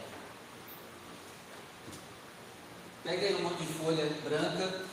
Pega 3.02 3.26
aí 3.26 3.34
um 3.34 3.42
monte 3.42 3.62
de 3.62 3.72
folha 3.74 4.10
branca. 4.24 4.85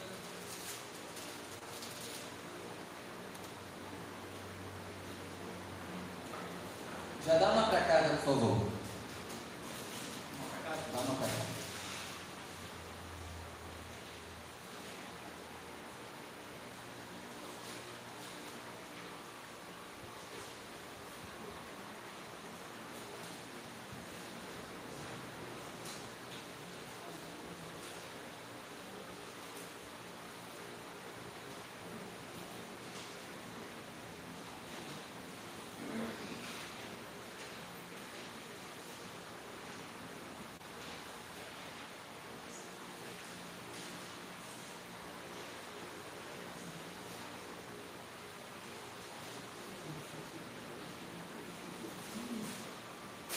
Já 7.25 7.37
dá 7.37 7.51
uma 7.51 7.67
para 7.67 7.81
casa, 7.81 8.09
por 8.09 8.25
favor. 8.25 8.57
Dá 10.91 10.99
uma 10.99 11.15
para 11.15 11.27
cá. 11.27 11.52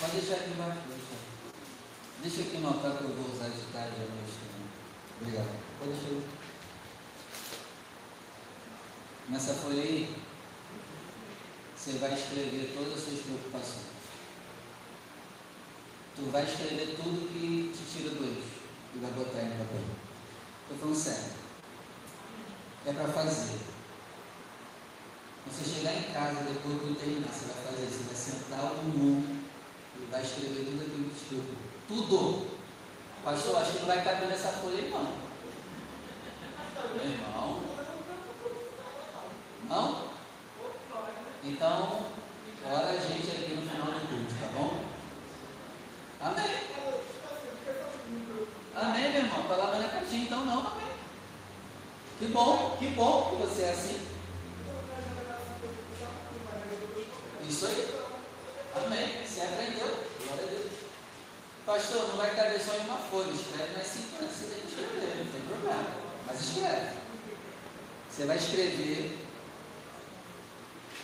Pode 0.07 0.21
deixar 0.21 0.37
aqui 0.37 0.51
embaixo. 0.51 0.83
Deixa, 0.87 1.17
deixa 2.23 2.43
aqui 2.43 2.59
notar 2.59 2.97
que 2.97 3.03
eu 3.03 3.11
vou 3.11 3.35
usar 3.35 3.49
de 3.49 3.61
tarde 3.73 3.97
à 3.97 4.07
noite 4.07 4.39
também. 4.39 4.69
Obrigado. 5.21 5.49
Pode 5.81 5.91
deixar. 5.91 6.29
Nessa 9.29 9.55
folha 9.55 9.83
aí, 9.83 10.15
você 11.75 11.99
vai 11.99 12.15
escrever 12.15 12.73
todas 12.77 12.99
as 12.99 13.05
suas 13.05 13.21
preocupações. 13.23 13.87
Tu 16.15 16.31
vai 16.31 16.45
escrever 16.45 16.97
tudo 17.03 17.29
que 17.33 17.73
te 17.77 17.99
tira 17.99 18.11
do 18.11 18.25
eixo 18.25 18.61
e 18.95 18.99
vai 19.01 19.11
botar 19.11 19.39
aí 19.39 19.49
no 19.49 19.65
papel. 19.65 19.83
Estou 20.63 20.79
falando 20.79 20.97
sério. 20.97 21.33
É 22.87 22.93
para 22.93 23.09
fazer. 23.09 23.59
Você 25.49 25.65
chegar 25.65 25.97
em 25.97 26.13
casa 26.13 26.45
depois 26.45 26.81
que 26.81 26.95
terminar, 26.95 27.33
você 27.33 27.47
vai 27.47 27.65
fazer. 27.65 27.87
Você 27.87 28.05
vai 28.05 28.15
sentar 28.15 28.73
o 28.73 28.85
mundo 28.85 29.46
e 30.07 30.11
vai 30.11 30.23
escrever 30.23 30.65
tudo 30.65 30.83
aquilo 30.83 31.11
que 31.11 31.25
preocupa. 31.25 31.67
Tudo. 31.89 32.47
Pastor, 33.25 33.57
acho 33.57 33.73
que 33.73 33.79
não 33.81 33.87
vai 33.87 34.05
caber 34.05 34.29
nessa 34.29 34.49
folha 34.49 34.89
não. 34.89 35.27
Meu 36.95 37.05
irmão. 37.05 37.63
Não? 39.69 40.07
Então, 41.43 42.07
ora 42.71 42.87
a 42.89 42.97
gente 42.97 43.31
aqui 43.31 43.55
no 43.55 43.63
final 43.69 43.87
do 43.87 44.09
culto, 44.09 44.35
tá 44.41 44.49
bom? 44.55 44.81
Amém. 46.21 46.57
Amém, 48.75 49.13
meu 49.13 49.23
irmão. 49.23 49.41
A 49.41 49.49
palavra 49.49 49.79
não 49.79 49.85
é 49.85 49.89
pra 49.89 50.01
ti, 50.01 50.17
então 50.17 50.45
não, 50.45 50.59
amém. 50.61 50.87
Que 52.19 52.27
bom, 52.27 52.77
que 52.79 52.87
bom 52.89 53.31
que 53.31 53.37
você 53.43 53.63
é 53.63 53.71
assim. 53.71 54.06
não 62.17 62.25
vai 62.25 62.35
caber 62.35 62.59
só 62.59 62.75
em 62.75 62.81
uma 62.81 62.97
folha, 62.97 63.31
escreve 63.31 63.75
mais 63.75 63.87
cinco 63.87 64.17
anos, 64.17 64.35
você 64.35 64.47
escrever, 64.67 65.17
não 65.19 65.33
tem 65.33 65.41
problema. 65.43 65.87
Mas 66.27 66.41
escreve. 66.41 66.97
Você 68.09 68.25
vai 68.25 68.37
escrever, 68.39 69.19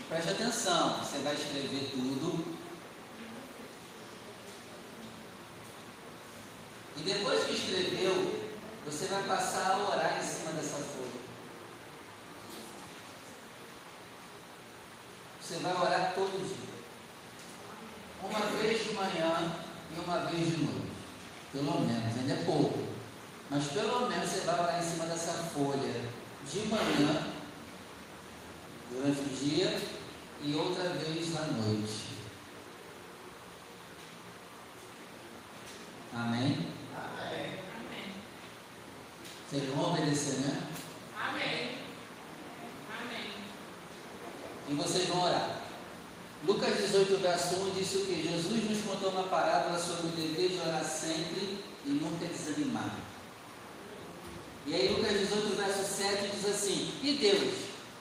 preste 0.08 0.30
atenção, 0.30 0.98
você 1.00 1.18
vai 1.18 1.34
escrever 1.34 1.90
tudo. 1.90 2.56
E 6.96 7.00
depois 7.02 7.44
que 7.44 7.52
escreveu, 7.52 8.50
você 8.86 9.04
vai 9.06 9.22
passar 9.24 9.72
a 9.72 9.78
orar 9.90 10.18
em 10.18 10.26
cima 10.26 10.52
dessa 10.52 10.76
folha. 10.76 11.22
Você 15.42 15.56
vai 15.56 15.74
orar 15.74 16.14
todo 16.14 16.48
dia. 16.48 16.72
Uma 18.22 18.40
vez 18.62 18.84
de 18.84 18.94
manhã 18.94 19.52
e 19.94 20.00
uma 20.00 20.18
vez 20.20 20.46
de 20.46 20.56
noite. 20.64 20.81
Pelo 21.52 21.80
menos, 21.80 22.18
ainda 22.18 22.32
é 22.32 22.44
pouco. 22.44 22.78
Mas 23.50 23.66
pelo 23.68 24.08
menos 24.08 24.28
você 24.28 24.40
vai 24.40 24.58
orar 24.58 24.78
em 24.78 24.90
cima 24.90 25.04
dessa 25.04 25.32
folha 25.32 26.00
de 26.50 26.58
manhã, 26.60 27.26
durante 28.90 29.20
o 29.20 29.36
dia, 29.36 29.78
e 30.42 30.54
outra 30.54 30.88
vez 30.88 31.34
na 31.34 31.42
noite. 31.42 32.12
Amém? 36.14 36.68
Amém. 36.96 37.58
Vocês 39.48 39.74
vão 39.74 39.92
obedecer, 39.92 40.40
né? 40.40 40.68
Amém. 41.14 41.78
Amém. 43.00 43.32
E 44.68 44.74
vocês 44.74 45.08
vão 45.08 45.24
orar. 45.24 45.61
Lucas 46.44 46.76
18, 46.76 47.18
verso 47.18 47.54
1 47.54 47.70
disse 47.70 47.98
o 47.98 48.06
que? 48.06 48.22
Jesus 48.22 48.68
nos 48.68 48.84
contou 48.84 49.10
uma 49.10 49.24
parábola 49.24 49.78
sobre 49.78 50.08
o 50.08 50.10
dever 50.10 50.48
de 50.48 50.58
orar 50.58 50.84
sempre 50.84 51.62
e 51.86 51.90
nunca 51.90 52.26
desanimar. 52.26 52.96
E 54.66 54.74
aí 54.74 54.88
Lucas 54.88 55.20
18, 55.20 55.56
verso 55.56 55.84
7 55.84 56.28
diz 56.34 56.46
assim: 56.46 56.92
E 57.00 57.12
Deus 57.14 57.54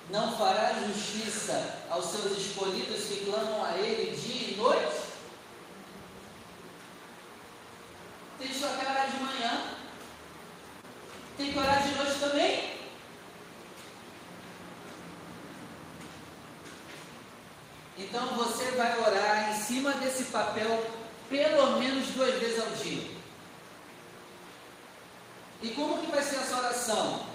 não 0.09 0.35
fará 0.37 0.73
justiça 0.87 1.83
aos 1.89 2.05
seus 2.05 2.35
escolhidos 2.35 3.05
que 3.05 3.25
clamam 3.25 3.63
a 3.63 3.77
Ele 3.77 4.15
dia 4.15 4.53
e 4.53 4.55
noite? 4.57 5.01
Tem 8.39 8.47
que 8.47 8.63
orar 8.63 9.07
de 9.11 9.23
manhã, 9.23 9.61
tem 11.37 11.51
que 11.51 11.59
orar 11.59 11.87
de 11.87 11.95
noite 11.95 12.19
também. 12.19 12.71
Então 17.97 18.35
você 18.35 18.71
vai 18.71 18.99
orar 18.99 19.55
desse 20.11 20.25
papel 20.25 20.83
pelo 21.29 21.79
menos 21.79 22.07
duas 22.09 22.35
vezes 22.39 22.59
ao 22.59 22.71
dia. 22.71 23.09
E 25.63 25.69
como 25.69 25.99
que 25.99 26.11
vai 26.11 26.21
ser 26.21 26.37
essa 26.37 26.57
oração? 26.57 27.25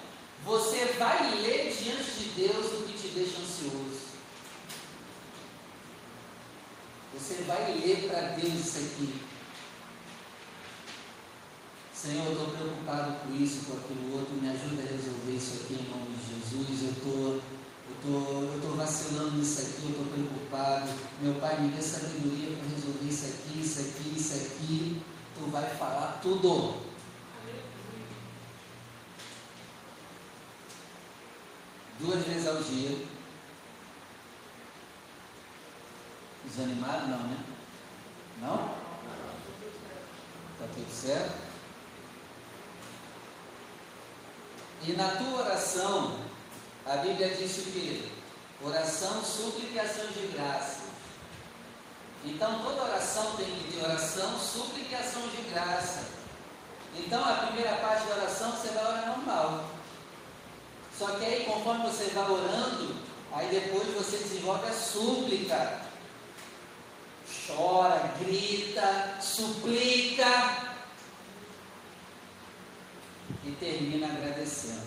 Você 0.45 0.85
vai 0.99 1.35
ler 1.37 1.75
diante 1.75 2.11
de 2.11 2.25
Deus 2.37 2.67
o 2.67 2.83
que 2.83 2.99
te 2.99 3.09
deixa 3.09 3.39
ansioso. 3.39 4.07
Você 7.15 7.45
vai 7.45 7.73
ler 7.73 8.09
para 8.09 8.21
Deus 8.37 8.55
isso 8.55 8.79
aqui. 8.79 9.15
Senhor, 11.95 12.27
eu 12.27 12.33
estou 12.33 12.49
preocupado 12.49 13.21
com 13.21 13.35
isso, 13.35 13.65
com 13.65 13.79
aquilo 13.79 14.19
outro, 14.19 14.35
me 14.35 14.51
ajuda 14.51 14.83
a 14.83 14.93
resolver 14.93 15.33
isso 15.33 15.63
aqui 15.63 15.75
em 15.75 15.89
nome 15.89 16.15
de 16.15 16.35
Jesus. 16.35 16.83
Eu 16.83 16.91
estou 16.91 17.41
eu 17.89 17.97
tô, 18.03 18.53
eu 18.53 18.61
tô 18.61 18.69
vacilando 18.77 19.37
nisso 19.37 19.61
aqui, 19.63 19.85
eu 19.85 19.91
estou 19.91 20.07
Meu 21.21 21.35
pai 21.41 21.61
me 21.61 21.69
dê 21.69 21.83
sabedoria 21.83 22.57
para 22.57 22.69
resolver 22.69 23.09
isso 23.09 23.27
aqui, 23.27 23.61
isso 23.61 23.81
aqui, 23.81 24.15
isso 24.17 24.35
aqui. 24.35 25.03
Tu 25.35 25.51
vai 25.51 25.69
falar 25.77 26.19
tudo. 26.23 26.87
duas 31.99 32.25
vezes 32.25 32.47
ao 32.47 32.63
dia. 32.63 33.07
Desanimado 36.45 37.09
não, 37.09 37.19
né? 37.19 37.45
Não? 38.41 38.77
Está 40.53 40.67
tudo 40.73 40.93
certo? 40.93 41.47
E 44.83 44.93
na 44.93 45.17
tua 45.17 45.41
oração, 45.41 46.21
a 46.85 46.97
Bíblia 46.99 47.35
diz 47.35 47.59
o 47.59 47.63
que? 47.73 48.16
Oração, 48.63 49.23
súplica 49.23 49.75
e 49.75 49.81
ação 49.81 50.07
de 50.07 50.27
graça. 50.29 50.81
Então 52.25 52.63
toda 52.63 52.85
oração 52.85 53.37
tem 53.37 53.47
que 53.47 53.73
ter 53.73 53.85
oração, 53.85 54.39
súplica 54.39 54.97
e 54.97 54.99
ação 54.99 55.23
de 55.29 55.43
graça. 55.51 56.05
Então 56.97 57.23
a 57.23 57.35
primeira 57.35 57.77
parte 57.77 58.07
da 58.07 58.15
oração 58.17 58.53
você 58.53 58.69
vai 58.69 58.85
orar 58.85 59.07
normal. 59.07 59.65
Só 60.99 61.07
que 61.17 61.25
aí, 61.25 61.45
conforme 61.45 61.87
você 61.87 62.05
vai 62.07 62.31
orando, 62.31 62.97
aí 63.33 63.49
depois 63.49 63.87
você 63.95 64.17
desenvolve 64.17 64.67
a 64.67 64.73
súplica. 64.73 65.83
Chora, 67.47 68.15
grita, 68.19 69.19
suplica 69.21 70.73
e 73.45 73.51
termina 73.61 74.07
agradecendo. 74.07 74.87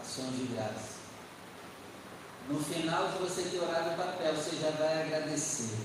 Ações 0.00 0.36
de 0.36 0.44
graça. 0.54 1.03
No 2.48 2.60
final 2.60 3.08
de 3.08 3.18
você 3.18 3.42
ter 3.42 3.58
orado 3.58 3.90
o 3.90 3.96
papel, 3.96 4.34
você 4.34 4.56
já 4.56 4.70
vai 4.72 5.02
agradecer. 5.02 5.76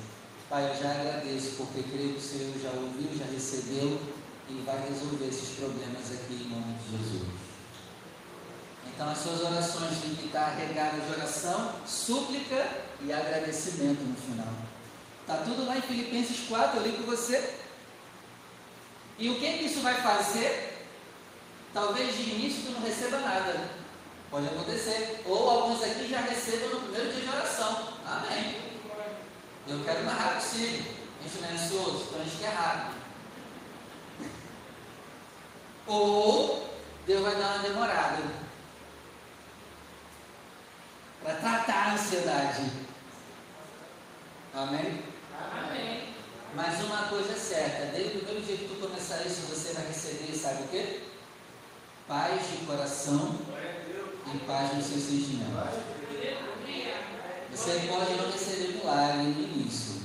Pai, 0.49 0.69
eu 0.69 0.75
já 0.75 0.91
agradeço, 0.91 1.51
porque 1.57 1.83
creio 1.83 2.13
que 2.13 2.19
o 2.19 2.21
Senhor 2.21 2.53
já 2.61 2.69
ouviu, 2.71 3.17
já 3.17 3.25
recebeu 3.31 4.01
e 4.49 4.61
vai 4.65 4.89
resolver 4.89 5.27
esses 5.27 5.49
problemas 5.57 6.11
aqui 6.11 6.33
em 6.33 6.49
nome 6.49 6.73
de 6.73 6.97
Jesus. 6.97 7.29
Então 8.87 9.09
as 9.09 9.17
suas 9.19 9.41
orações 9.41 9.99
têm 10.01 10.15
que 10.15 10.25
estar 10.25 10.55
regadas 10.55 11.05
de 11.05 11.11
oração, 11.13 11.75
súplica 11.87 12.67
e 13.01 13.13
agradecimento 13.13 14.01
no 14.01 14.15
final. 14.15 14.53
Está 15.21 15.37
tudo 15.43 15.65
lá 15.65 15.77
em 15.77 15.81
Filipenses 15.81 16.47
4, 16.49 16.79
eu 16.79 16.83
li 16.83 16.97
com 16.97 17.03
você. 17.03 17.53
E 19.17 19.29
o 19.29 19.39
que, 19.39 19.57
que 19.59 19.65
isso 19.65 19.79
vai 19.81 20.01
fazer? 20.01 20.85
Talvez 21.73 22.17
de 22.17 22.31
início 22.31 22.63
tu 22.65 22.71
não 22.71 22.81
receba 22.81 23.19
nada. 23.19 23.78
Pode 24.29 24.47
acontecer. 24.47 25.23
Ou 25.25 25.49
alguns 25.49 25.83
aqui 25.83 26.07
já 26.07 26.21
recebam 26.21 26.69
no 26.69 26.81
primeiro 26.81 27.11
dia 27.11 27.21
de 27.21 27.29
oração. 27.29 27.93
Amém. 28.05 28.61
Eu 29.67 29.83
quero 29.83 30.03
mais 30.05 30.17
rápido 30.17 30.41
possível. 30.41 30.93
A 31.19 31.23
gente 31.23 31.41
não 31.41 31.49
é 31.49 31.53
ansioso, 31.53 32.03
então 32.07 32.21
a 32.21 32.23
gente 32.23 32.37
quer 32.37 32.53
rápido. 32.53 32.99
Ou 35.87 36.69
Deus 37.05 37.21
vai 37.23 37.35
dar 37.35 37.55
uma 37.55 37.67
demorada 37.67 38.23
para 41.23 41.35
tratar 41.35 41.89
a 41.89 41.93
ansiedade. 41.93 42.71
Amém? 44.53 45.03
Amém. 45.51 46.13
Mas 46.53 46.83
uma 46.83 47.07
coisa 47.09 47.33
é 47.33 47.35
certa, 47.35 47.85
desde 47.87 48.17
o 48.17 48.19
primeiro 48.21 48.41
dia 48.41 48.57
que 48.57 48.67
tu 48.67 48.79
começar 48.79 49.21
isso, 49.23 49.47
você 49.47 49.73
vai 49.73 49.87
receber, 49.87 50.35
sabe 50.35 50.63
o 50.63 50.67
quê? 50.67 51.03
Paz 52.09 52.41
de 52.49 52.65
coração 52.65 53.35
e 54.33 54.37
paz 54.39 54.75
nos 54.75 54.85
seus 54.87 55.03
sentimentos. 55.03 55.79
Você 57.51 57.87
pode 57.87 58.13
não 58.15 58.31
receber 58.31 58.79
milagre 58.79 59.27
no 59.27 59.43
início, 59.43 60.01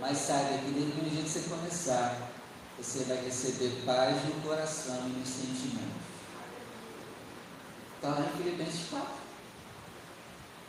mas 0.00 0.16
saiba 0.16 0.56
que 0.56 0.70
desde 0.70 0.98
o 0.98 1.10
dia 1.10 1.22
que 1.22 1.28
você 1.28 1.40
começar, 1.50 2.30
você 2.78 3.04
vai 3.04 3.22
receber 3.22 3.82
paz 3.84 4.16
no 4.24 4.40
coração 4.40 4.96
e 5.08 5.10
nos 5.10 5.28
sentimentos. 5.28 6.02
Está 7.96 8.08
lá 8.08 8.20
em 8.32 8.36
Filipenses 8.38 8.88
4. 8.88 9.08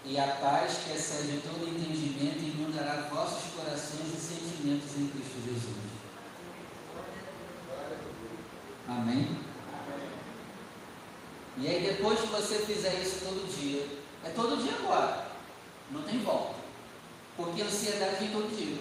E 0.03 0.19
a 0.19 0.27
paz 0.27 0.79
que 0.83 0.97
excede 0.97 1.43
todo 1.47 1.65
entendimento 1.65 2.43
inundará 2.43 3.07
vossos 3.09 3.53
corações 3.53 4.13
e 4.13 4.19
sentimentos 4.19 4.97
em 4.97 5.07
Cristo 5.07 5.41
Jesus. 5.45 5.77
Amém? 8.89 9.52
E 11.57 11.67
aí 11.67 11.83
depois 11.83 12.19
que 12.19 12.27
você 12.27 12.59
fizer 12.59 13.01
isso 13.01 13.19
todo 13.23 13.47
dia, 13.47 13.87
é 14.23 14.29
todo 14.29 14.61
dia 14.61 14.73
agora, 14.75 15.27
não 15.91 16.01
tem 16.03 16.19
volta. 16.19 16.55
Porque 17.35 17.61
a 17.61 17.65
ansiedade 17.65 18.15
vem 18.17 18.31
todo 18.31 18.55
dia. 18.55 18.79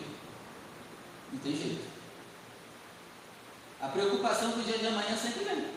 Não 1.32 1.38
tem 1.38 1.56
jeito. 1.56 1.84
A 3.80 3.88
preocupação 3.88 4.52
com 4.52 4.60
o 4.60 4.62
dia 4.62 4.78
de 4.78 4.86
amanhã 4.86 5.16
sempre 5.16 5.44
vem. 5.44 5.70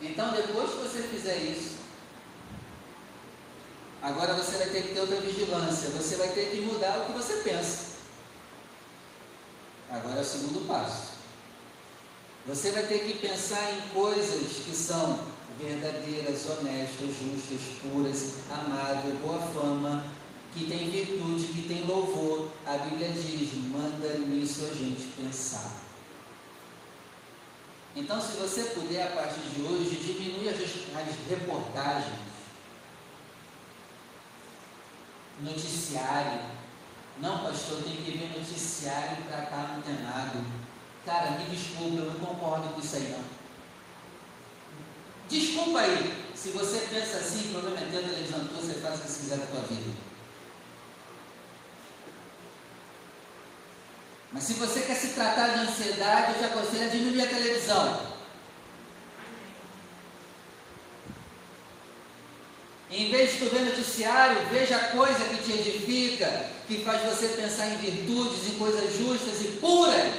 Então 0.00 0.32
depois 0.32 0.70
que 0.70 0.76
você 0.76 1.02
fizer 1.02 1.36
isso, 1.36 1.78
Agora 4.00 4.34
você 4.34 4.56
vai 4.58 4.68
ter 4.68 4.82
que 4.82 4.94
ter 4.94 5.00
outra 5.00 5.20
vigilância, 5.20 5.90
você 5.90 6.16
vai 6.16 6.28
ter 6.28 6.50
que 6.50 6.60
mudar 6.60 6.98
o 6.98 7.06
que 7.06 7.12
você 7.12 7.38
pensa. 7.38 7.98
Agora 9.90 10.18
é 10.18 10.20
o 10.20 10.24
segundo 10.24 10.68
passo. 10.68 11.07
Você 12.48 12.70
vai 12.70 12.84
ter 12.84 13.00
que 13.00 13.18
pensar 13.18 13.74
em 13.74 13.80
coisas 13.92 14.64
que 14.64 14.74
são 14.74 15.20
verdadeiras, 15.60 16.46
honestas, 16.48 17.10
justas, 17.20 17.60
puras, 17.82 18.36
amáveis, 18.50 19.18
boa 19.18 19.38
fama, 19.52 20.06
que 20.54 20.64
tem 20.64 20.88
virtude, 20.88 21.48
que 21.48 21.68
tem 21.68 21.84
louvor. 21.84 22.48
A 22.64 22.78
Bíblia 22.78 23.10
diz: 23.10 23.52
manda 23.70 24.14
nisso 24.20 24.64
a 24.64 24.74
gente 24.74 25.08
pensar. 25.08 25.72
Então, 27.94 28.18
se 28.18 28.38
você 28.38 28.62
puder, 28.70 29.08
a 29.08 29.10
partir 29.10 29.40
de 29.40 29.60
hoje, 29.60 29.96
diminui 29.96 30.48
as, 30.48 30.56
as 30.56 31.28
reportagens 31.28 32.18
noticiário. 35.42 36.40
Não, 37.20 37.44
pastor, 37.44 37.82
tem 37.82 37.96
que 37.96 38.16
ver 38.16 38.38
noticiário 38.38 39.22
para 39.24 39.42
estar 39.42 39.76
antenado. 39.76 40.67
Cara, 41.04 41.30
me 41.32 41.44
desculpa, 41.44 41.96
eu 41.96 42.12
não 42.12 42.20
concordo 42.20 42.68
com 42.74 42.80
isso 42.80 42.96
aí 42.96 43.08
não. 43.10 43.38
Desculpa 45.28 45.80
aí, 45.80 46.24
se 46.34 46.50
você 46.50 46.86
pensa 46.90 47.18
assim, 47.18 47.48
o 47.48 47.52
problema 47.52 47.80
é 47.80 47.90
teu, 47.90 48.02
televisão 48.02 48.46
tua, 48.46 48.62
você 48.62 48.74
faz 48.74 48.98
o 48.98 49.02
que 49.02 49.08
você 49.08 49.20
quiser 49.20 49.38
da 49.38 49.46
tua 49.46 49.60
vida. 49.62 50.08
Mas 54.32 54.44
se 54.44 54.54
você 54.54 54.80
quer 54.80 54.94
se 54.94 55.08
tratar 55.08 55.48
de 55.48 55.60
ansiedade, 55.60 56.32
eu 56.32 56.38
te 56.38 56.44
aconselho 56.44 56.84
a 56.84 56.88
diminuir 56.88 57.22
a 57.22 57.26
televisão. 57.26 58.18
Em 62.90 63.10
vez 63.10 63.32
de 63.32 63.38
tu 63.38 63.50
ver 63.50 63.60
noticiário, 63.66 64.46
veja 64.50 64.78
coisa 64.78 65.24
que 65.24 65.42
te 65.42 65.52
edifica, 65.52 66.46
que 66.66 66.82
faz 66.84 67.02
você 67.02 67.28
pensar 67.28 67.68
em 67.68 67.76
virtudes 67.76 68.48
e 68.48 68.52
coisas 68.52 68.96
justas 68.96 69.42
e 69.42 69.58
puras, 69.60 70.12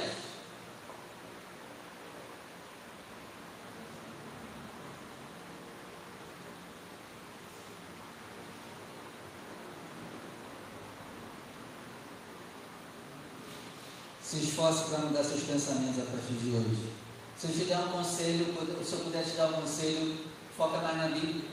esforce 14.60 14.90
para 14.90 14.98
mudar 14.98 15.24
seus 15.24 15.42
pensamentos 15.42 16.02
a 16.02 16.10
partir 16.10 16.34
de 16.34 16.50
hoje. 16.50 16.92
Se 17.38 17.46
eu 17.46 17.52
te 17.52 17.64
der 17.64 17.78
um 17.78 17.88
conselho, 17.88 18.54
se 18.84 18.92
eu 18.92 18.98
puder 18.98 19.24
te 19.24 19.30
dar 19.30 19.46
um 19.46 19.52
conselho, 19.54 20.18
foca 20.54 20.78
mais 20.78 20.96
na 20.98 21.08
Bíblia. 21.08 21.48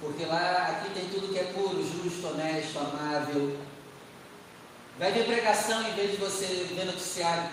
Porque 0.00 0.24
lá, 0.24 0.68
aqui 0.68 0.94
tem 0.94 1.08
tudo 1.08 1.32
que 1.32 1.38
é 1.38 1.52
puro, 1.52 1.82
justo, 1.82 2.28
honesto, 2.28 2.78
amável. 2.78 3.58
Vai 4.98 5.10
ver 5.12 5.26
pregação 5.26 5.82
em 5.88 5.94
vez 5.94 6.12
de 6.12 6.16
você 6.18 6.46
ver 6.74 6.84
noticiário. 6.84 7.50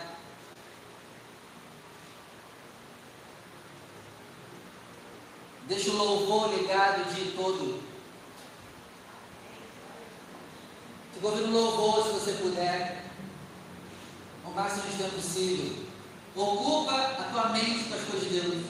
Deixa 5.67 5.89
o 5.89 5.95
louvor 5.95 6.53
ligado 6.53 7.09
o 7.09 7.13
dia 7.13 7.33
todo. 7.35 7.96
Fica 11.17 11.29
ouvindo 11.29 11.51
louvor 11.51 12.03
se 12.03 12.13
você 12.13 12.31
puder. 12.33 13.05
O 14.45 14.51
máximo 14.51 14.83
de 14.83 14.97
tempo 14.97 15.15
possível. 15.15 15.87
Ocupa 16.35 16.93
a 16.93 17.23
tua 17.31 17.49
mente 17.49 17.85
com 17.85 17.95
as 17.95 18.03
coisas 18.03 18.29
de 18.29 18.39
Deus. 18.39 18.65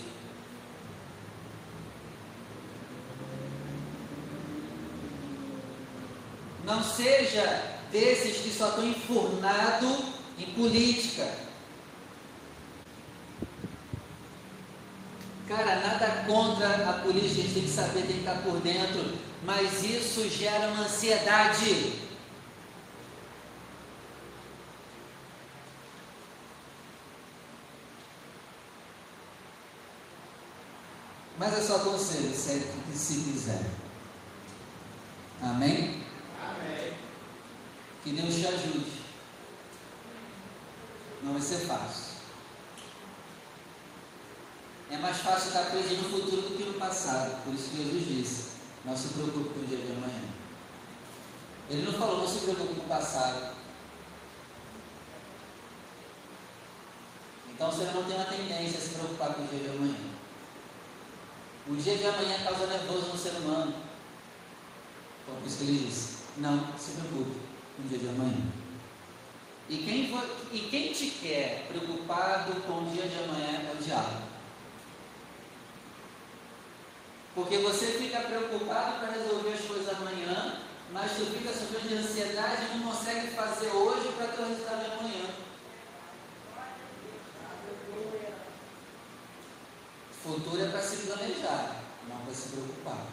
Não 6.63 6.81
seja 6.81 7.79
desses 7.91 8.37
que 8.37 8.49
só 8.49 8.69
estão 8.69 8.87
enfurnados 8.87 10.05
em 10.39 10.45
política. 10.53 11.29
Cara, 15.49 15.81
nada 15.81 16.23
contra 16.25 16.89
a 16.89 16.93
política, 16.93 17.41
a 17.41 17.43
gente 17.43 17.53
tem 17.53 17.63
que 17.63 17.69
saber, 17.69 18.03
tem 18.03 18.13
que 18.13 18.19
estar 18.19 18.41
por 18.41 18.61
dentro, 18.61 19.17
mas 19.43 19.83
isso 19.83 20.29
gera 20.29 20.69
uma 20.69 20.85
ansiedade. 20.85 22.06
Mas 31.37 31.53
é 31.53 31.61
só 31.61 31.79
conselho, 31.79 32.33
se 32.35 33.13
quiser. 33.21 33.63
Amém? 35.41 36.03
Que 38.03 38.11
Deus 38.11 38.35
te 38.35 38.47
ajude. 38.47 38.91
Não 41.21 41.33
vai 41.33 41.41
ser 41.41 41.57
fácil. 41.67 42.07
É 44.89 44.97
mais 44.97 45.17
fácil 45.17 45.49
estar 45.49 45.65
preso 45.69 45.95
no 45.95 46.09
futuro 46.09 46.41
do 46.41 46.57
que 46.57 46.63
no 46.63 46.79
passado. 46.79 47.43
Por 47.43 47.53
isso 47.53 47.69
que 47.69 47.83
Jesus 47.83 48.07
disse: 48.07 48.49
Não 48.85 48.95
se 48.95 49.09
preocupe 49.09 49.49
com 49.49 49.59
o 49.59 49.65
dia 49.65 49.77
de 49.77 49.91
amanhã. 49.91 50.23
Ele 51.69 51.83
não 51.83 51.93
falou, 51.93 52.19
não 52.19 52.27
se 52.27 52.39
preocupe 52.39 52.75
com 52.75 52.85
o 52.85 52.87
passado. 52.87 53.57
Então 57.49 57.71
você 57.71 57.83
não 57.91 58.03
tem 58.05 58.15
uma 58.15 58.25
tendência 58.25 58.77
a 58.77 58.81
se 58.81 58.89
preocupar 58.89 59.33
com 59.33 59.43
o 59.43 59.47
dia 59.47 59.59
de 59.59 59.69
amanhã. 59.69 60.06
O 61.69 61.75
dia 61.75 61.97
de 61.97 62.05
amanhã 62.05 62.43
causa 62.43 62.67
nervoso 62.67 63.07
no 63.07 63.17
ser 63.17 63.31
humano. 63.31 63.73
Então, 65.23 65.35
por 65.35 65.47
isso 65.47 65.57
que 65.57 65.63
ele 65.63 65.85
disse: 65.85 66.17
Não 66.37 66.59
se 66.77 66.91
preocupe 66.91 67.39
no 67.77 67.89
dia 67.89 67.97
de 67.97 68.07
amanhã. 68.07 68.41
E 69.69 69.77
quem, 69.79 70.17
e 70.53 70.59
quem 70.69 70.93
te 70.93 71.09
quer 71.09 71.67
preocupado 71.67 72.61
com 72.61 72.83
o 72.83 72.89
dia 72.89 73.05
de 73.05 73.15
amanhã 73.21 73.69
é 73.69 73.75
o 73.77 73.83
diabo. 73.83 74.21
Porque 77.35 77.57
você 77.57 77.85
fica 77.99 78.21
preocupado 78.21 78.99
para 78.99 79.11
resolver 79.11 79.53
as 79.53 79.65
coisas 79.65 79.89
amanhã, 79.89 80.61
mas 80.91 81.11
tu 81.17 81.25
fica 81.25 81.51
sofrendo 81.51 81.89
de 81.89 81.95
ansiedade 81.95 82.65
e 82.65 82.77
não 82.77 82.91
consegue 82.91 83.27
fazer 83.27 83.67
hoje 83.67 84.13
para 84.13 84.27
ter 84.27 84.41
o 84.41 84.47
resultado 84.47 84.85
amanhã. 84.93 85.36
Futuro 90.27 90.61
é 90.61 90.67
para 90.67 90.81
se 90.81 91.07
planejar, 91.07 91.83
não 92.09 92.17
para 92.17 92.33
se 92.33 92.49
preocupar. 92.49 93.07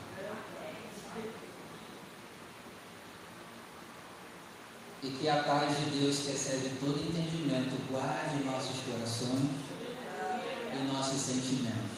e 5.04 5.10
que 5.10 5.28
a 5.28 5.42
paz 5.42 5.76
de 5.78 6.00
Deus, 6.00 6.20
que 6.20 6.30
excede 6.32 6.70
todo 6.80 6.98
entendimento, 6.98 7.76
guarde 7.92 8.42
nossos 8.42 8.80
corações 8.88 9.50
e 10.72 10.78
nossos 10.90 11.20
sentimentos. 11.20 11.92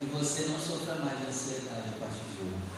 E 0.00 0.04
você 0.04 0.48
não 0.48 0.60
sofra 0.60 0.94
mais 0.96 1.18
de 1.18 1.26
ansiedade 1.28 1.88
a 1.88 1.98
partir 1.98 2.20
de 2.36 2.42
hoje. 2.42 2.68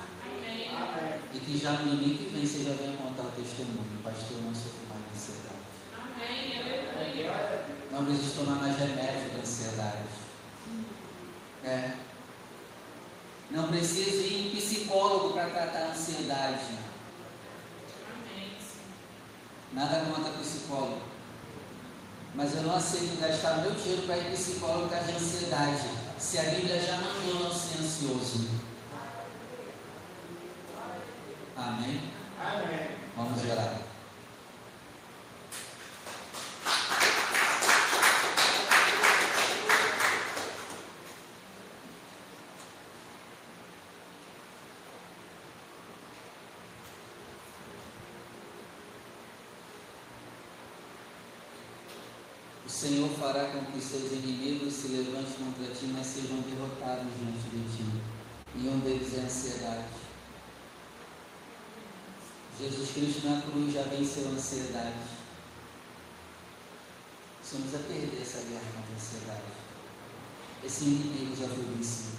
E 1.35 1.41
que 1.41 1.59
já 1.59 1.73
no 1.73 1.97
domingo 1.97 2.17
que 2.17 2.31
vem 2.31 2.47
você 2.47 2.63
já 2.63 2.75
venha 2.75 2.97
contar 2.97 3.25
o 3.25 3.33
testemunho. 3.33 4.03
Pastor, 4.05 4.41
não 4.43 4.55
sofro 4.55 4.87
mais 4.89 5.03
de 5.03 5.11
ansiedade. 5.19 5.51
Não 7.91 8.05
preciso 8.05 8.37
tomar 8.37 8.57
mais 8.57 8.79
remédio 8.79 9.31
para 9.31 9.41
ansiedade. 9.41 9.99
É. 11.65 11.93
Não 13.51 13.69
preciso 13.69 14.23
ir 14.23 14.47
em 14.47 14.57
psicólogo 14.57 15.35
para 15.35 15.51
tratar 15.51 15.79
a 15.79 15.91
ansiedade. 15.91 16.79
Nada 19.73 20.05
contra 20.05 20.33
psicólogo. 20.33 21.03
Mas 22.35 22.55
eu 22.55 22.63
não 22.63 22.77
aceito 22.77 23.21
gastar 23.21 23.59
meu 23.59 23.73
dinheiro 23.73 24.03
para 24.03 24.19
ir 24.19 24.33
psicólogo 24.33 24.89
por 24.89 24.91
causa 24.91 25.13
de 25.13 25.19
ansiedade. 25.19 25.91
Se 26.19 26.39
a 26.39 26.43
Bíblia 26.43 26.81
já 26.81 26.97
mandou 26.97 27.43
não 27.43 27.53
ser 27.53 27.79
ansioso. 27.79 28.49
Amém? 31.57 32.01
Amém. 32.41 32.91
Vamos 33.17 33.45
orar. 33.45 33.90
Senhor 52.81 53.11
fará 53.11 53.45
com 53.51 53.63
que 53.67 53.79
seus 53.79 54.11
inimigos 54.11 54.73
se 54.73 54.89
levantem 54.89 55.35
contra 55.35 55.75
ti, 55.75 55.85
mas 55.93 56.07
sejam 56.07 56.41
derrotados 56.41 57.13
diante 57.19 57.51
de 57.51 57.77
ti. 57.77 57.85
E 58.55 58.69
um 58.69 58.81
deles 58.81 59.19
é 59.19 59.21
a 59.21 59.25
ansiedade. 59.25 59.89
Jesus 62.59 62.91
Cristo 62.93 63.29
na 63.29 63.43
cruz 63.43 63.75
já 63.75 63.83
venceu 63.83 64.29
a 64.29 64.31
ansiedade. 64.31 64.97
Somos 67.45 67.75
a 67.75 67.79
perder 67.81 68.23
essa 68.23 68.39
guerra 68.49 68.65
contra 68.75 68.93
a 68.93 68.97
ansiedade. 68.97 69.43
Esse 70.65 70.85
inimigo 70.85 71.37
já 71.37 71.49
foi 71.49 71.65
vencido. 71.65 72.17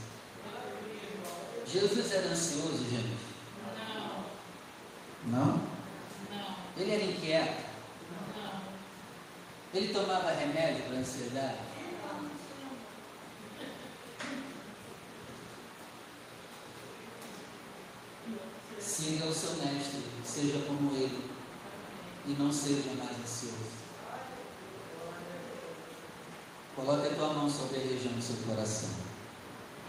Jesus 1.65 2.11
era 2.11 2.27
ansioso, 2.27 2.85
gente? 2.87 3.17
Não. 5.25 5.39
Não? 5.39 5.61
Não. 6.29 6.55
Ele 6.77 6.91
era 6.91 7.03
inquieto. 7.03 7.70
Ele 9.73 9.93
tomava 9.93 10.31
remédio 10.31 10.83
para 10.83 10.97
ansiedade? 10.97 11.57
Siga 18.77 19.25
o 19.25 19.33
seu 19.33 19.51
mestre, 19.55 20.03
seja 20.25 20.65
como 20.67 20.93
ele, 20.93 21.29
e 22.25 22.31
não 22.31 22.51
seja 22.51 22.89
mais 22.97 23.17
ansioso. 23.17 23.81
Coloque 26.75 27.07
a 27.07 27.15
tua 27.15 27.33
mão 27.33 27.49
sobre 27.49 27.77
a 27.77 27.81
região 27.81 28.13
do 28.13 28.21
seu 28.21 28.35
coração. 28.45 28.89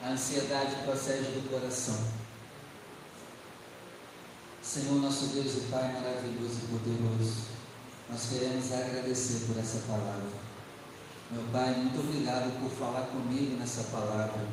A 0.03 0.11
ansiedade 0.11 0.76
procede 0.85 1.30
do 1.33 1.51
coração. 1.51 2.12
Senhor, 4.62 4.95
nosso 5.01 5.26
Deus 5.26 5.57
e 5.57 5.61
Pai 5.70 5.93
maravilhoso 5.93 6.61
e 6.62 6.78
poderoso. 6.78 7.62
Nós 8.13 8.29
queremos 8.29 8.71
agradecer 8.71 9.47
por 9.47 9.59
essa 9.59 9.79
palavra. 9.89 10.29
Meu 11.31 11.45
Pai, 11.51 11.73
muito 11.77 11.99
obrigado 11.99 12.61
por 12.61 12.71
falar 12.71 13.07
comigo 13.07 13.57
nessa 13.57 13.85
palavra. 13.85 14.47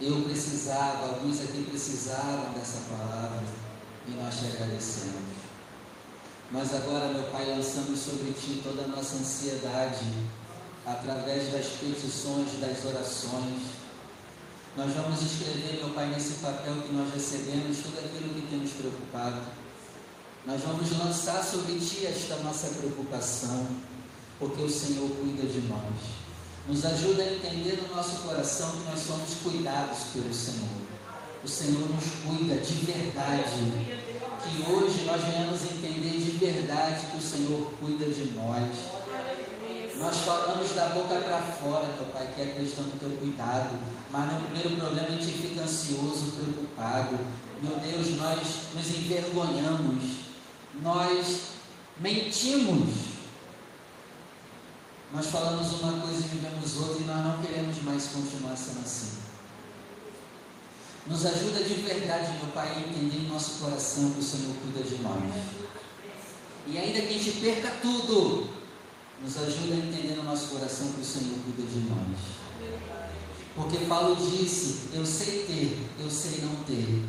Eu 0.00 0.22
precisava, 0.22 1.08
alguns 1.08 1.42
aqui 1.42 1.66
precisaram 1.68 2.54
dessa 2.54 2.78
palavra 2.88 3.44
e 4.08 4.12
nós 4.12 4.34
te 4.38 4.46
agradecemos. 4.46 5.36
Mas 6.50 6.74
agora, 6.74 7.08
meu 7.08 7.24
Pai, 7.24 7.54
lançamos 7.54 8.00
sobre 8.00 8.32
ti 8.32 8.62
toda 8.64 8.84
a 8.84 8.88
nossa 8.88 9.16
ansiedade 9.16 10.06
através 10.86 11.52
das 11.52 11.66
petições, 11.66 12.58
das 12.60 12.82
orações. 12.86 13.62
Nós 14.74 14.90
vamos 14.94 15.20
escrever, 15.20 15.84
meu 15.84 15.92
Pai, 15.92 16.08
nesse 16.08 16.40
papel 16.40 16.76
que 16.76 16.94
nós 16.94 17.12
recebemos, 17.12 17.76
tudo 17.76 17.98
aquilo 17.98 18.32
que 18.32 18.46
temos 18.48 18.70
preocupado. 18.70 19.61
Nós 20.44 20.60
vamos 20.62 20.90
lançar 20.98 21.40
sobre 21.44 21.78
Ti 21.78 22.06
esta 22.06 22.34
nossa 22.38 22.66
preocupação, 22.70 23.64
porque 24.40 24.60
o 24.60 24.68
Senhor 24.68 25.08
cuida 25.10 25.46
de 25.46 25.60
nós. 25.68 25.94
Nos 26.66 26.84
ajuda 26.84 27.22
a 27.22 27.34
entender 27.34 27.80
no 27.80 27.94
nosso 27.94 28.22
coração 28.22 28.72
que 28.72 28.90
nós 28.90 28.98
somos 28.98 29.34
cuidados 29.42 29.98
pelo 30.12 30.34
Senhor. 30.34 30.82
O 31.44 31.48
Senhor 31.48 31.88
nos 31.88 32.04
cuida 32.26 32.56
de 32.56 32.74
verdade. 32.84 34.02
Que 34.42 34.68
hoje 34.68 35.04
nós 35.04 35.22
venhamos 35.22 35.62
entender 35.62 36.18
de 36.18 36.30
verdade 36.32 37.06
que 37.06 37.18
o 37.18 37.22
Senhor 37.22 37.72
cuida 37.78 38.06
de 38.06 38.32
nós. 38.32 38.66
Nós 39.96 40.16
falamos 40.18 40.72
da 40.72 40.88
boca 40.88 41.20
para 41.20 41.40
fora, 41.40 41.86
teu 41.96 42.06
Pai, 42.06 42.28
que 42.34 42.42
é 42.42 42.46
questão 42.46 42.82
do 42.84 42.98
teu 42.98 43.10
cuidado. 43.10 43.78
Mas 44.10 44.32
no 44.32 44.40
primeiro 44.40 44.70
problema 44.76 45.06
a 45.06 45.10
gente 45.12 45.38
fica 45.38 45.62
ansioso, 45.62 46.32
preocupado. 46.32 47.16
Meu 47.62 47.76
Deus, 47.76 48.16
nós 48.16 48.38
nos 48.74 48.88
envergonhamos. 48.88 50.21
Nós 50.82 51.40
mentimos 51.98 53.12
nós 55.12 55.26
falamos 55.26 55.70
uma 55.78 56.00
coisa 56.00 56.20
e 56.20 56.28
vivemos 56.28 56.76
outra 56.78 57.02
e 57.02 57.04
nós 57.04 57.22
não 57.22 57.42
queremos 57.42 57.82
mais 57.82 58.06
continuar 58.06 58.56
sendo 58.56 58.80
assim. 58.80 59.18
Nos 61.06 61.26
ajuda 61.26 61.62
de 61.62 61.74
verdade, 61.74 62.38
meu 62.38 62.50
Pai, 62.52 62.68
a 62.74 62.80
entender 62.80 63.18
em 63.18 63.28
nosso 63.28 63.62
coração 63.62 64.10
que 64.12 64.20
o 64.20 64.22
Senhor 64.22 64.54
cuida 64.62 64.82
de 64.82 65.02
nós. 65.02 65.22
E 66.66 66.78
ainda 66.78 67.02
que 67.02 67.14
a 67.14 67.18
gente 67.18 67.40
perca 67.40 67.72
tudo, 67.82 68.48
nos 69.22 69.36
ajuda 69.36 69.74
a 69.74 69.78
entender 69.78 70.16
no 70.16 70.22
nosso 70.22 70.46
coração 70.46 70.90
que 70.92 71.02
o 71.02 71.04
Senhor 71.04 71.36
cuida 71.44 71.70
de 71.70 71.80
nós. 71.80 72.18
Porque 73.54 73.84
Paulo 73.84 74.16
disse: 74.16 74.88
Eu 74.94 75.04
sei 75.04 75.44
ter, 75.44 76.02
eu 76.02 76.10
sei 76.10 76.40
não 76.40 76.64
ter. 76.64 77.04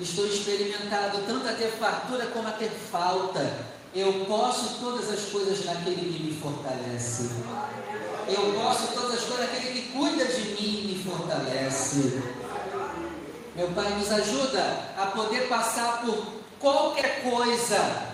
Estou 0.00 0.26
experimentado 0.26 1.18
tanto 1.26 1.46
a 1.46 1.52
ter 1.52 1.70
fartura 1.72 2.26
como 2.28 2.48
a 2.48 2.52
ter 2.52 2.70
falta. 2.70 3.54
Eu 3.94 4.24
posso 4.26 4.78
todas 4.80 5.10
as 5.10 5.30
coisas 5.30 5.64
naquele 5.64 5.96
que 5.96 6.22
me 6.22 6.40
fortalece. 6.40 7.30
Eu 8.26 8.54
posso 8.54 8.94
todas 8.94 9.14
as 9.18 9.24
coisas 9.24 9.50
naquele 9.50 9.82
que 9.82 9.88
cuida 9.92 10.24
de 10.24 10.40
mim 10.40 10.80
e 10.80 10.94
me 10.94 11.04
fortalece. 11.04 12.22
Meu 13.54 13.68
Pai 13.72 13.90
nos 13.98 14.10
ajuda 14.10 14.94
a 14.96 15.06
poder 15.06 15.48
passar 15.48 16.00
por 16.02 16.34
qualquer 16.58 17.22
coisa 17.22 18.10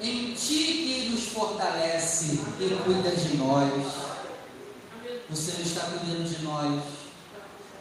em 0.00 0.34
Ti 0.34 0.54
que 0.54 1.10
nos 1.10 1.28
fortalece 1.28 2.40
e 2.60 2.78
cuida 2.84 3.10
de 3.10 3.36
nós. 3.38 3.72
O 5.30 5.36
Senhor 5.36 5.60
está 5.60 5.82
cuidando 5.86 6.28
de 6.28 6.42
nós. 6.42 7.01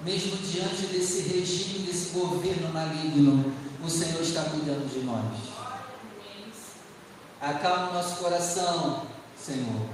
Mesmo 0.03 0.37
diante 0.37 0.87
desse 0.87 1.21
regime, 1.29 1.85
desse 1.85 2.09
governo 2.09 2.73
maligno, 2.73 3.53
o 3.83 3.89
Senhor 3.89 4.21
está 4.21 4.43
cuidando 4.45 4.91
de 4.91 4.99
nós. 5.05 5.51
Acalma 7.39 7.89
o 7.89 7.93
nosso 7.93 8.15
coração, 8.17 9.07
Senhor. 9.37 9.89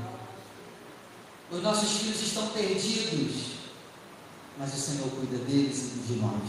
Os 1.52 1.62
nossos 1.62 2.00
filhos 2.00 2.22
estão 2.22 2.48
perdidos, 2.50 3.54
mas 4.58 4.74
o 4.74 4.78
Senhor 4.78 5.10
cuida 5.10 5.38
deles 5.46 5.92
e 5.96 6.14
de 6.14 6.20
nós. 6.20 6.42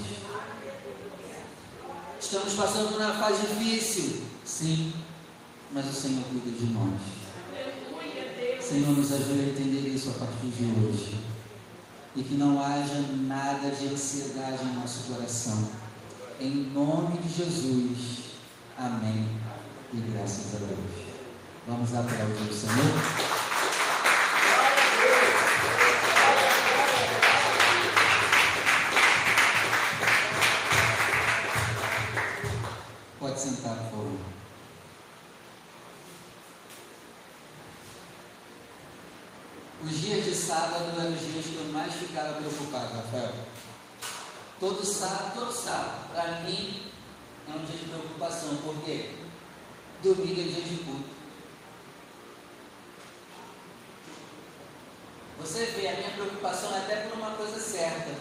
Estamos 2.21 2.55
passando 2.55 2.93
por 2.93 3.01
uma 3.01 3.15
fase 3.15 3.47
difícil, 3.47 4.23
sim, 4.45 4.93
mas 5.73 5.87
o 5.87 5.93
Senhor 5.93 6.25
cuida 6.25 6.51
de 6.51 6.67
nós. 6.73 7.01
Senhor, 8.61 8.97
nos 8.97 9.13
ajude 9.13 9.41
a 9.41 9.49
entender 9.51 9.89
isso 9.89 10.11
a 10.11 10.15
partir 10.15 10.49
de 10.49 10.65
hoje. 10.65 11.38
E 12.19 12.23
que 12.25 12.35
não 12.35 12.61
haja 12.61 13.01
nada 13.29 13.71
de 13.71 13.87
ansiedade 13.87 14.65
em 14.65 14.75
nosso 14.75 15.13
coração. 15.13 15.69
Em 16.41 16.51
nome 16.75 17.17
de 17.19 17.33
Jesus. 17.33 18.25
Amém 18.77 19.29
e 19.93 19.97
graças 20.13 20.57
a 20.57 20.59
Deus. 20.59 21.07
Vamos 21.67 21.95
aplaudir 21.95 22.51
o 22.51 22.53
Senhor. 22.53 23.88
Os 39.89 40.01
dias 40.03 40.23
de 40.23 40.35
sábado 40.35 41.01
eram 41.01 41.15
os 41.15 41.21
dias 41.21 41.47
que 41.47 41.57
eu 41.57 41.73
mais 41.73 41.95
ficava 41.95 42.35
preocupado, 42.35 42.95
Rafael. 42.95 43.33
Todo 44.61 44.85
sábado, 44.85 45.33
todo 45.35 45.51
sábado, 45.51 46.11
para 46.13 46.43
mim, 46.43 46.93
é 47.49 47.53
um 47.53 47.65
dia 47.65 47.79
de 47.79 47.87
preocupação. 47.87 48.57
Por 48.57 48.77
quê? 48.85 49.15
domingo 50.03 50.41
é 50.41 50.45
dia 50.45 50.63
de 50.63 50.77
culto. 50.85 51.09
Você 55.41 55.65
vê, 55.67 55.89
a 55.89 55.97
minha 55.97 56.11
preocupação 56.11 56.75
é 56.75 56.79
até 56.81 56.97
por 57.07 57.17
uma 57.17 57.31
coisa 57.31 57.59
certa, 57.59 58.15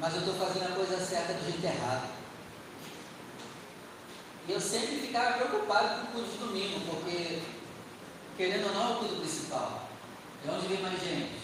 mas 0.00 0.14
eu 0.14 0.20
estou 0.20 0.34
fazendo 0.34 0.72
a 0.72 0.76
coisa 0.76 0.98
certa 1.04 1.34
do 1.34 1.44
jeito 1.44 1.62
errado. 1.62 2.08
E 4.48 4.52
eu 4.52 4.60
sempre 4.60 4.96
ficava 5.00 5.36
preocupado 5.36 6.00
com 6.00 6.06
o 6.06 6.12
culto 6.12 6.30
de 6.30 6.38
domingo, 6.38 6.80
porque, 6.88 7.42
querendo 8.38 8.68
ou 8.68 8.72
não, 8.72 8.82
é 8.82 8.94
o 8.94 8.98
culto 9.00 9.16
principal. 9.16 9.85
Onde 10.48 10.66
vem 10.68 10.80
mais 10.80 11.00
gente. 11.00 11.40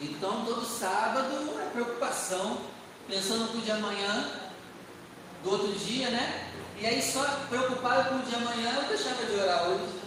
Então, 0.00 0.44
todo 0.44 0.64
sábado 0.64 1.56
é 1.60 1.70
preocupação, 1.70 2.62
pensando 3.06 3.54
no 3.54 3.60
de 3.60 3.70
amanhã, 3.70 4.28
do 5.44 5.50
outro 5.50 5.72
dia, 5.72 6.10
né? 6.10 6.50
E 6.78 6.86
aí, 6.86 7.00
só 7.00 7.24
preocupado 7.48 8.08
com 8.08 8.16
o 8.16 8.22
de 8.22 8.34
amanhã, 8.34 8.80
eu 8.82 8.88
deixava 8.88 9.24
de 9.24 9.36
orar 9.36 9.68
hoje. 9.68 10.00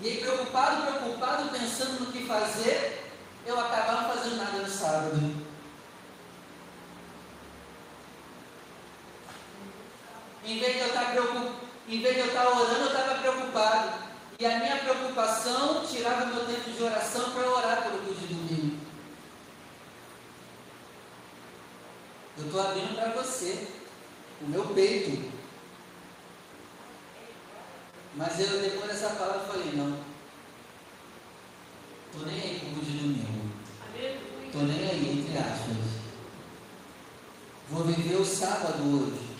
E 0.00 0.08
aí, 0.08 0.16
preocupado, 0.18 0.86
preocupado, 0.86 1.50
pensando 1.50 2.00
no 2.00 2.12
que 2.12 2.24
fazer, 2.24 3.12
eu 3.44 3.60
acabava 3.60 4.14
fazendo 4.14 4.36
nada 4.36 4.58
no 4.58 4.68
sábado. 4.68 5.50
Em 10.42 10.58
vez 10.58 10.72
de 10.72 10.80
eu 10.80 10.86
estar, 10.86 11.10
preocup... 11.10 11.52
em 11.86 12.00
vez 12.00 12.14
de 12.14 12.20
eu 12.20 12.26
estar 12.26 12.48
orando, 12.48 12.80
eu 12.80 12.86
estava 12.86 13.14
preocupado. 13.20 14.09
E 14.40 14.46
a 14.46 14.58
minha 14.58 14.76
preocupação 14.76 15.84
tirava 15.84 16.24
meu 16.24 16.46
tempo 16.46 16.70
de 16.70 16.82
oração 16.82 17.30
para 17.30 17.46
orar 17.46 17.82
pelo 17.82 17.98
culto 17.98 18.20
de 18.26 18.32
domingo. 18.32 18.78
Eu 22.38 22.46
estou 22.46 22.60
abrindo 22.62 22.94
para 22.94 23.10
você 23.10 23.68
o 24.40 24.48
meu 24.48 24.64
peito. 24.68 25.30
Mas 28.14 28.40
eu, 28.40 28.62
depois 28.62 28.90
dessa 28.90 29.10
palavra, 29.10 29.40
falei: 29.40 29.72
não, 29.74 29.98
estou 32.06 32.26
nem 32.26 32.40
aí 32.40 32.60
com 32.60 32.80
o 32.80 32.82
de 32.82 32.92
domingo. 32.92 33.50
Estou 34.46 34.62
nem 34.62 34.88
aí, 34.88 35.20
entre 35.20 35.38
aspas. 35.38 35.76
Vou 37.68 37.84
viver 37.84 38.16
o 38.16 38.24
sábado 38.24 38.82
hoje. 38.84 39.36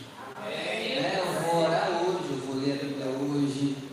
É, 0.47 1.21
eu 1.21 1.41
vou 1.41 1.65
orar 1.65 1.89
hoje, 1.89 2.33
eu 2.33 2.37
vou 2.47 2.57
ler 2.57 2.73
a 2.73 2.85
Bíblia 2.85 3.07
hoje, 3.07 3.91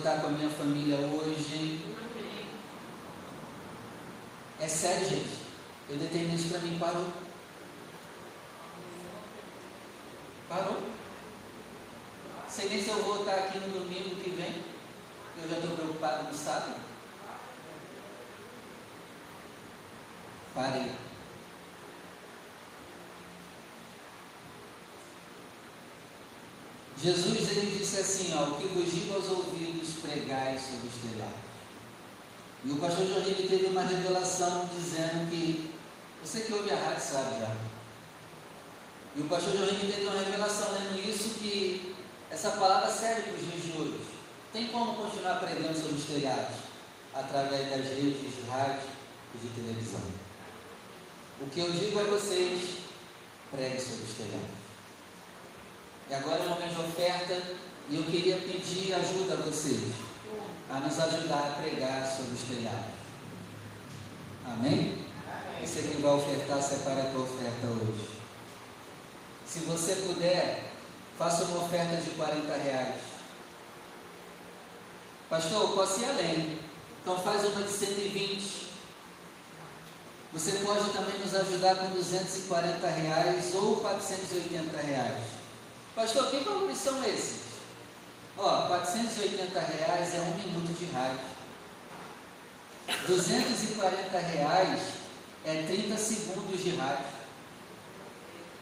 vou 0.00 0.12
estar 0.12 0.22
com 0.22 0.28
a 0.28 0.30
minha 0.30 0.48
família 0.48 0.96
hoje. 0.96 1.84
É 4.58 4.66
sério, 4.66 5.06
gente. 5.06 5.40
Eu 5.90 5.98
determinei 5.98 6.36
isso 6.36 6.48
para 6.48 6.60
mim, 6.60 6.78
parou. 6.78 7.06
Parou. 10.48 10.82
Sei 12.48 12.68
nem 12.70 12.82
se 12.82 12.88
eu 12.88 13.02
vou 13.02 13.20
estar 13.20 13.34
aqui 13.34 13.58
no 13.58 13.80
domingo 13.80 14.16
que 14.16 14.30
vem. 14.30 14.64
Eu 15.42 15.48
já 15.48 15.56
estou 15.56 15.76
preocupado 15.76 16.24
no 16.24 16.34
sábado. 16.34 16.80
Parei. 20.54 20.92
Jesus 27.02 27.56
ele 27.56 27.78
disse 27.78 27.98
assim, 27.98 28.34
ó, 28.36 28.50
o 28.50 28.56
que 28.56 28.66
vos 28.68 28.92
digo 28.92 29.14
aos 29.14 29.28
ouvidos, 29.28 29.94
pregai 30.02 30.58
sobre 30.58 30.88
os 30.88 31.10
telhados. 31.10 31.40
E 32.62 32.70
o 32.72 32.76
pastor 32.76 33.06
Jorginho 33.06 33.48
teve 33.48 33.66
uma 33.66 33.82
revelação 33.82 34.68
dizendo 34.76 35.30
que, 35.30 35.70
você 36.22 36.42
que 36.42 36.52
ouve 36.52 36.70
a 36.70 36.76
rádio 36.76 37.02
sabe 37.02 37.40
já, 37.40 37.56
e 39.16 39.20
o 39.22 39.24
pastor 39.24 39.56
Jorginho 39.56 39.92
teve 39.92 40.06
uma 40.06 40.18
revelação 40.18 40.72
lendo 40.72 41.08
isso 41.08 41.38
que 41.38 41.96
essa 42.30 42.50
palavra 42.50 42.90
serve 42.90 43.22
para 43.22 43.34
os 43.34 43.40
dias 43.40 43.62
de 43.64 43.80
hoje. 43.80 44.00
Tem 44.52 44.68
como 44.68 44.94
continuar 44.94 45.36
aprendendo 45.36 45.74
sobre 45.74 45.96
os 45.96 46.04
telhados 46.04 46.56
através 47.14 47.70
das 47.70 47.86
redes 47.86 48.20
de 48.20 48.48
rádio 48.48 48.82
e 49.34 49.38
de 49.38 49.48
televisão. 49.48 50.02
O 51.40 51.46
que 51.46 51.60
eu 51.60 51.72
digo 51.72 51.98
a 51.98 52.04
vocês, 52.04 52.78
pregue 53.50 53.80
sobre 53.80 54.04
os 54.04 54.14
telhados. 54.16 54.59
E 56.10 56.14
agora 56.14 56.42
é 56.42 56.46
o 56.46 56.50
momento 56.50 56.74
de 56.74 56.80
oferta 56.80 57.40
e 57.88 57.94
eu 57.94 58.02
queria 58.02 58.36
pedir 58.36 58.92
ajuda 58.94 59.34
a 59.34 59.36
vocês 59.36 59.94
a 60.68 60.80
nos 60.80 60.98
ajudar 60.98 61.38
a 61.38 61.62
pregar 61.62 62.04
sobre 62.04 62.34
os 62.34 62.42
telhados. 62.42 62.94
Amém? 64.44 65.06
Você 65.60 65.82
que 65.82 66.02
vai 66.02 66.12
ofertar, 66.12 66.60
separa 66.60 67.02
a 67.02 67.10
tua 67.12 67.22
oferta 67.22 67.66
hoje. 67.66 68.08
Se 69.46 69.60
você 69.60 69.94
puder, 70.06 70.72
faça 71.16 71.44
uma 71.44 71.64
oferta 71.64 71.96
de 71.98 72.10
40 72.10 72.56
reais. 72.56 73.00
Pastor, 75.28 75.62
eu 75.62 75.68
posso 75.76 76.00
ir 76.00 76.06
além. 76.06 76.58
Então 77.02 77.20
faz 77.20 77.44
uma 77.44 77.62
de 77.62 77.70
120. 77.70 78.70
Você 80.32 80.52
pode 80.64 80.90
também 80.90 81.20
nos 81.20 81.34
ajudar 81.36 81.76
com 81.76 81.90
240 81.90 82.86
reais 82.88 83.54
ou 83.54 83.76
480 83.76 84.76
reais. 84.76 85.39
Pastor, 85.94 86.30
que 86.30 86.38
valores 86.38 86.78
são 86.78 87.02
esses? 87.04 87.40
Ó, 88.38 88.66
480 88.68 89.60
reais 89.60 90.14
é 90.14 90.20
um 90.20 90.34
minuto 90.34 90.72
de 90.78 90.86
rádio. 90.92 91.20
240 93.06 94.18
reais 94.18 94.80
é 95.44 95.62
30 95.62 95.96
segundos 95.96 96.62
de 96.62 96.76
rádio. 96.76 97.06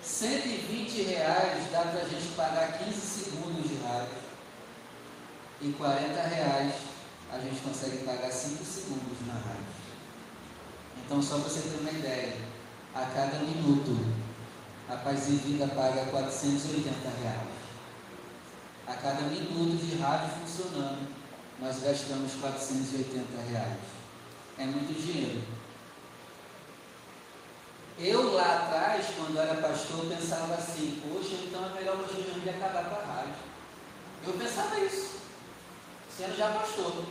120 0.02 1.02
reais 1.02 1.70
dá 1.70 1.80
para 1.82 2.00
a 2.00 2.08
gente 2.08 2.28
pagar 2.34 2.78
15 2.78 3.00
segundos 3.00 3.68
de 3.68 3.76
rádio. 3.84 4.16
E 5.60 5.72
40 5.72 6.22
reais 6.22 6.74
a 7.30 7.38
gente 7.38 7.60
consegue 7.60 7.98
pagar 8.04 8.30
5 8.30 8.64
segundos 8.64 9.26
na 9.26 9.34
rádio. 9.34 9.78
Então, 11.04 11.22
só 11.22 11.38
para 11.38 11.48
você 11.48 11.60
ter 11.60 11.80
uma 11.80 11.90
ideia, 11.90 12.36
a 12.94 13.02
cada 13.06 13.38
minuto, 13.38 13.96
a 14.88 14.96
Paz 14.96 15.28
e 15.28 15.32
Vida 15.32 15.66
paga 15.68 16.06
480 16.06 16.94
reais. 17.22 17.58
A 18.86 18.94
cada 18.94 19.22
minuto 19.22 19.84
de 19.84 19.98
rádio 19.98 20.30
funcionando, 20.40 21.14
nós 21.60 21.82
gastamos 21.82 22.32
480 22.40 23.42
reais. 23.50 23.78
É 24.56 24.64
muito 24.64 24.98
dinheiro. 24.98 25.42
Eu 27.98 28.32
lá 28.32 28.64
atrás, 28.64 29.06
quando 29.14 29.38
era 29.38 29.60
pastor, 29.60 30.06
pensava 30.06 30.54
assim, 30.54 31.02
poxa, 31.02 31.34
então 31.34 31.66
é 31.66 31.74
melhor 31.74 31.96
hoje 31.96 32.22
mesmo 32.22 32.40
de 32.40 32.48
acabar 32.48 32.84
com 32.84 32.94
a 32.94 33.14
rádio. 33.14 33.34
Eu 34.26 34.32
pensava 34.34 34.80
isso, 34.80 35.18
sendo 36.16 36.36
já 36.36 36.50
pastor. 36.52 37.04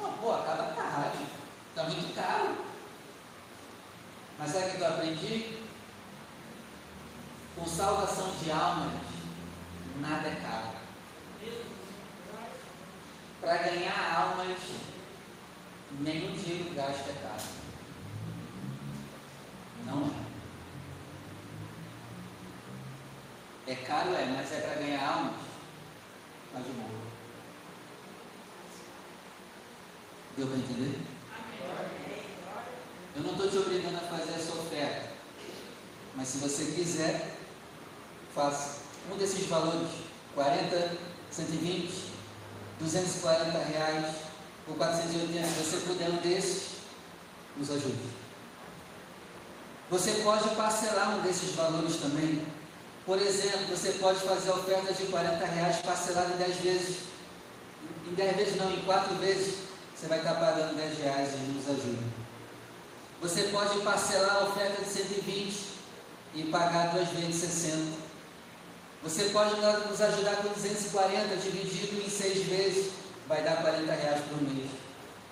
Não, 0.00 0.12
pô, 0.14 0.32
acaba 0.32 0.72
com 0.72 0.80
a 0.80 0.84
rádio. 0.84 1.26
Está 1.70 1.82
muito 1.84 2.14
caro. 2.14 2.56
Mas 4.38 4.50
sabe 4.50 4.66
o 4.66 4.70
que 4.70 4.80
eu 4.80 4.86
aprendi? 4.86 5.65
Com 7.56 7.66
salvação 7.66 8.32
de 8.36 8.50
almas, 8.50 8.92
nada 9.98 10.28
é 10.28 10.34
caro. 10.42 10.76
Para 13.40 13.56
ganhar 13.56 14.14
almas, 14.14 14.58
nenhum 16.00 16.36
dinheiro 16.36 16.74
gasto 16.74 17.08
é 17.08 17.14
caro. 17.22 17.48
Não 19.86 20.02
é. 20.04 20.26
É 23.72 23.74
caro, 23.74 24.14
é, 24.14 24.26
mas 24.26 24.52
é 24.52 24.60
para 24.60 24.74
ganhar 24.74 25.08
almas, 25.08 25.40
mas 26.52 26.64
de 26.64 26.70
boa. 26.72 27.06
Deu 30.36 30.46
para 30.46 30.58
entender? 30.58 31.00
Eu 33.16 33.22
não 33.22 33.32
estou 33.32 33.48
te 33.48 33.56
obrigando 33.56 33.96
a 33.96 34.00
fazer 34.00 34.34
essa 34.34 34.52
oferta. 34.52 35.10
Mas 36.14 36.28
se 36.28 36.38
você 36.38 36.72
quiser, 36.72 37.35
faça 38.36 38.76
um 39.10 39.16
desses 39.16 39.46
valores, 39.46 39.88
40, 40.34 40.98
120, 41.30 41.90
240 42.78 43.58
reais 43.58 44.14
ou 44.68 44.74
480. 44.74 45.46
Se 45.46 45.54
você 45.54 45.86
puder 45.86 46.10
um 46.10 46.16
desses, 46.18 46.62
nos 47.56 47.70
ajude. 47.70 47.96
Você 49.90 50.10
pode 50.22 50.50
parcelar 50.54 51.16
um 51.16 51.22
desses 51.22 51.54
valores 51.54 51.96
também. 51.96 52.46
Por 53.06 53.18
exemplo, 53.22 53.68
você 53.70 53.92
pode 53.92 54.18
fazer 54.18 54.50
a 54.50 54.56
oferta 54.56 54.92
de 54.92 55.06
40 55.06 55.46
reais 55.46 55.76
parcelada 55.76 56.34
em 56.34 56.36
10 56.36 56.56
vezes. 56.56 56.96
Em 58.06 58.14
10 58.14 58.36
vezes 58.36 58.56
não, 58.56 58.70
em 58.70 58.82
4 58.82 59.14
vezes, 59.14 59.60
você 59.94 60.08
vai 60.08 60.18
estar 60.18 60.34
pagando 60.34 60.76
10 60.76 60.98
reais 60.98 61.30
e 61.34 61.36
nos 61.52 61.68
ajuda. 61.68 62.02
Você 63.22 63.44
pode 63.44 63.78
parcelar 63.80 64.36
a 64.36 64.44
oferta 64.44 64.84
de 64.84 64.90
120 64.90 65.66
e 66.34 66.42
pagar 66.44 66.92
duas 66.92 67.08
vezes 67.10 67.36
60. 67.36 68.05
Você 69.06 69.26
pode 69.26 69.54
nos 69.60 70.00
ajudar 70.00 70.36
com 70.38 70.48
240 70.48 71.36
dividido 71.36 72.02
em 72.04 72.10
seis 72.10 72.44
vezes, 72.44 72.90
vai 73.28 73.40
dar 73.44 73.62
40 73.62 73.92
reais 73.92 74.20
por 74.24 74.42
mês. 74.42 74.68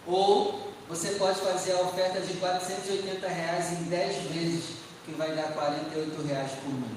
Ou 0.07 0.73
você 0.89 1.11
pode 1.15 1.41
fazer 1.41 1.73
a 1.73 1.81
oferta 1.81 2.21
de 2.21 2.35
480 2.35 3.27
reais 3.27 3.73
em 3.73 3.83
10 3.87 4.31
vezes, 4.31 4.77
que 5.05 5.11
vai 5.15 5.35
dar 5.35 5.55
48 5.55 6.23
reais 6.23 6.53
por 6.53 6.73
mês. 6.73 6.93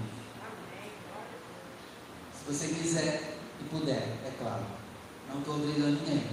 Se 2.38 2.54
você 2.54 2.68
quiser 2.68 3.38
e 3.60 3.64
puder, 3.64 3.96
é 3.96 4.32
claro. 4.38 4.64
Não 5.34 5.40
estou 5.40 5.56
obrigando 5.56 6.00
ninguém. 6.00 6.30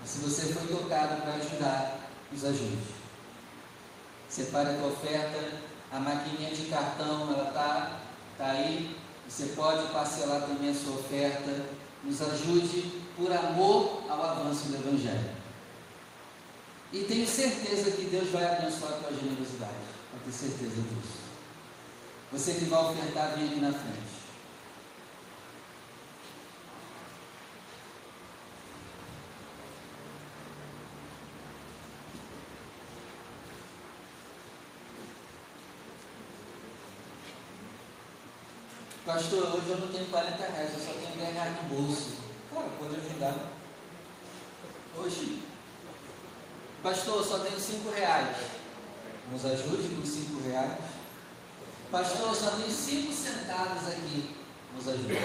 Mas 0.00 0.10
se 0.10 0.18
você 0.18 0.52
foi 0.52 0.66
tocado 0.66 1.22
para 1.22 1.34
ajudar, 1.34 2.10
nos 2.32 2.44
ajude. 2.44 2.78
Separe 4.28 4.70
a 4.70 4.74
tua 4.74 4.88
oferta. 4.88 5.70
A 5.92 6.00
maquininha 6.00 6.50
de 6.54 6.66
cartão, 6.66 7.32
ela 7.32 7.48
está 7.48 8.00
tá 8.36 8.46
aí. 8.50 8.99
Você 9.30 9.46
pode 9.54 9.92
parcelar 9.92 10.42
também 10.42 10.70
a 10.70 10.74
sua 10.74 10.96
oferta. 10.96 11.66
Nos 12.02 12.20
ajude 12.20 13.00
por 13.16 13.30
amor 13.30 14.02
ao 14.08 14.22
avanço 14.22 14.64
do 14.68 14.74
Evangelho. 14.74 15.30
E 16.92 17.04
tenho 17.04 17.26
certeza 17.26 17.92
que 17.92 18.06
Deus 18.06 18.30
vai 18.30 18.44
abençoar 18.44 18.92
a 18.92 18.96
tua 18.96 19.12
generosidade. 19.12 19.72
Pode 20.10 20.24
ter 20.24 20.32
certeza 20.32 20.82
disso. 20.82 21.20
Você 22.32 22.54
que 22.54 22.64
vai 22.64 22.82
ofertar, 22.90 23.36
vem 23.36 23.46
aqui 23.46 23.60
na 23.60 23.72
frente. 23.72 24.09
Pastor, 39.04 39.54
hoje 39.54 39.70
eu 39.70 39.78
não 39.78 39.88
tenho 39.88 40.06
40 40.06 40.36
reais, 40.36 40.72
eu 40.74 40.80
só 40.80 40.92
tenho 40.92 41.16
10 41.16 41.32
reais 41.34 41.56
no 41.56 41.68
bolso. 41.74 42.10
Cara, 42.52 42.68
pode 42.78 42.96
ajudar. 42.96 43.34
Hoje, 44.96 45.42
pastor, 46.82 47.16
eu 47.16 47.24
só 47.24 47.38
tenho 47.38 47.58
5 47.58 47.90
reais. 47.90 48.36
Nos 49.32 49.44
ajude 49.44 49.94
com 49.94 50.04
5 50.04 50.48
reais. 50.48 50.78
Pastor, 51.90 52.28
eu 52.28 52.34
só 52.34 52.50
tenho 52.50 52.70
5 52.70 53.12
centavos 53.12 53.88
aqui. 53.88 54.36
Nos 54.76 54.86
ajude. 54.88 55.18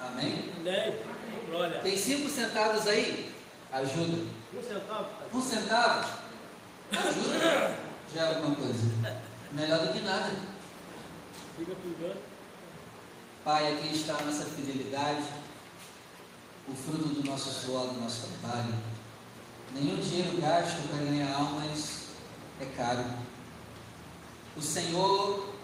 Amém? 0.00 0.52
Glória. 1.48 1.80
Tem 1.80 1.96
5 1.96 2.28
centavos 2.28 2.86
aí? 2.88 3.32
Ajuda. 3.72 4.26
Um 4.52 4.62
centavo. 4.62 5.08
Um 5.32 5.42
centavo? 5.42 6.18
Ajuda. 6.90 7.78
Já 8.12 8.22
é 8.22 8.34
alguma 8.34 8.56
coisa. 8.56 8.90
Melhor 9.52 9.86
do 9.86 9.92
que 9.92 10.00
nada. 10.00 10.55
Pai, 13.42 13.72
aqui 13.72 13.96
está 13.96 14.18
a 14.18 14.24
nossa 14.24 14.44
fidelidade, 14.44 15.24
o 16.68 16.74
fruto 16.74 17.08
do 17.08 17.24
nosso 17.24 17.48
suor, 17.48 17.94
do 17.94 18.00
nosso 18.00 18.28
trabalho. 18.28 18.74
Nenhum 19.72 19.96
dinheiro 19.96 20.38
gasto 20.38 20.86
para 20.86 21.02
ganhar 21.02 21.34
almas 21.34 22.08
é 22.60 22.66
caro. 22.76 23.06
O 24.54 24.60
Senhor, 24.60 25.54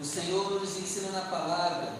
o 0.00 0.04
Senhor 0.04 0.60
nos 0.60 0.78
ensina 0.78 1.10
na 1.10 1.22
palavra 1.22 1.94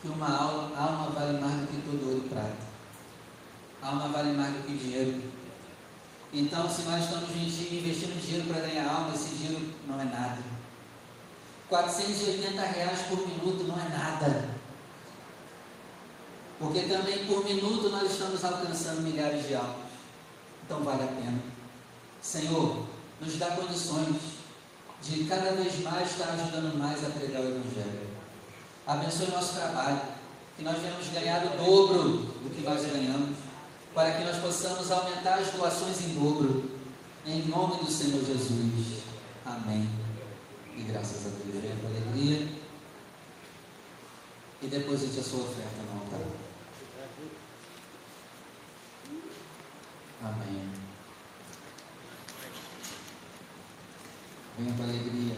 que 0.00 0.06
uma 0.06 0.30
alma, 0.30 0.78
alma 0.78 1.10
vale 1.10 1.40
mais 1.40 1.62
do 1.62 1.66
que 1.66 1.82
todo 1.82 2.10
ouro 2.10 2.26
e 2.26 2.28
prata. 2.28 2.70
Alma 3.82 4.06
vale 4.06 4.34
mais 4.34 4.54
do 4.54 4.62
que 4.62 4.76
dinheiro. 4.76 5.20
Então, 6.32 6.70
se 6.70 6.82
nós 6.82 7.02
estamos 7.02 7.30
investindo 7.30 8.24
dinheiro 8.24 8.46
para 8.46 8.60
ganhar 8.60 8.88
alma, 8.88 9.12
esse 9.12 9.34
dinheiro 9.34 9.74
não 9.88 10.00
é 10.00 10.04
nada. 10.04 10.59
480 11.70 12.60
reais 12.60 12.98
por 13.08 13.26
minuto 13.26 13.64
não 13.64 13.80
é 13.80 13.88
nada. 13.88 14.50
Porque 16.58 16.80
também 16.80 17.24
por 17.26 17.44
minuto 17.44 17.88
nós 17.88 18.10
estamos 18.10 18.44
alcançando 18.44 19.02
milhares 19.02 19.46
de 19.46 19.54
almas. 19.54 19.88
Então 20.66 20.82
vale 20.82 21.04
a 21.04 21.06
pena. 21.06 21.40
Senhor, 22.20 22.84
nos 23.20 23.36
dá 23.36 23.46
condições 23.52 24.16
de 25.00 25.24
cada 25.24 25.52
vez 25.52 25.80
mais 25.82 26.10
estar 26.10 26.30
ajudando 26.30 26.76
mais 26.76 27.02
a 27.04 27.10
pregar 27.10 27.40
o 27.40 27.48
Evangelho. 27.48 28.10
Abençoe 28.86 29.28
o 29.28 29.30
nosso 29.30 29.54
trabalho, 29.54 30.00
que 30.56 30.64
nós 30.64 30.78
venhamos 30.78 31.08
ganhar 31.08 31.46
o 31.46 31.56
dobro 31.56 32.08
do 32.18 32.54
que 32.54 32.62
nós 32.62 32.84
ganhamos, 32.84 33.36
para 33.94 34.12
que 34.12 34.24
nós 34.24 34.36
possamos 34.38 34.90
aumentar 34.90 35.38
as 35.38 35.50
doações 35.50 36.00
em 36.02 36.14
dobro 36.14 36.70
Em 37.24 37.46
nome 37.46 37.76
do 37.84 37.90
Senhor 37.90 38.24
Jesus. 38.24 39.02
Amém. 39.46 40.09
E 40.80 40.82
graças 40.84 41.26
a 41.26 41.28
Deus. 41.28 41.62
Venha 41.62 41.76
com 41.76 41.88
alegria. 41.88 42.48
E 44.62 44.66
deposite 44.66 45.20
a 45.20 45.22
sua 45.22 45.40
oferta 45.40 45.82
no 45.82 46.00
altar. 46.00 46.20
Amém. 50.22 50.72
Venha 54.58 54.74
com 54.74 54.82
alegria. 54.82 55.36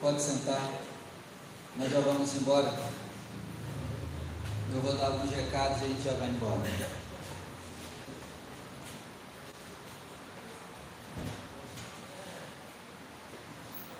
Pode 0.00 0.22
sentar. 0.22 0.70
Nós 1.76 1.90
já 1.90 2.00
vamos 2.00 2.34
embora. 2.34 2.72
Eu 4.72 4.80
vou 4.80 4.96
dar 4.96 5.06
alguns 5.06 5.30
recados 5.30 5.82
e 5.82 5.84
a 5.84 5.88
gente 5.88 6.02
já 6.02 6.14
vai 6.14 6.28
embora. 6.28 6.97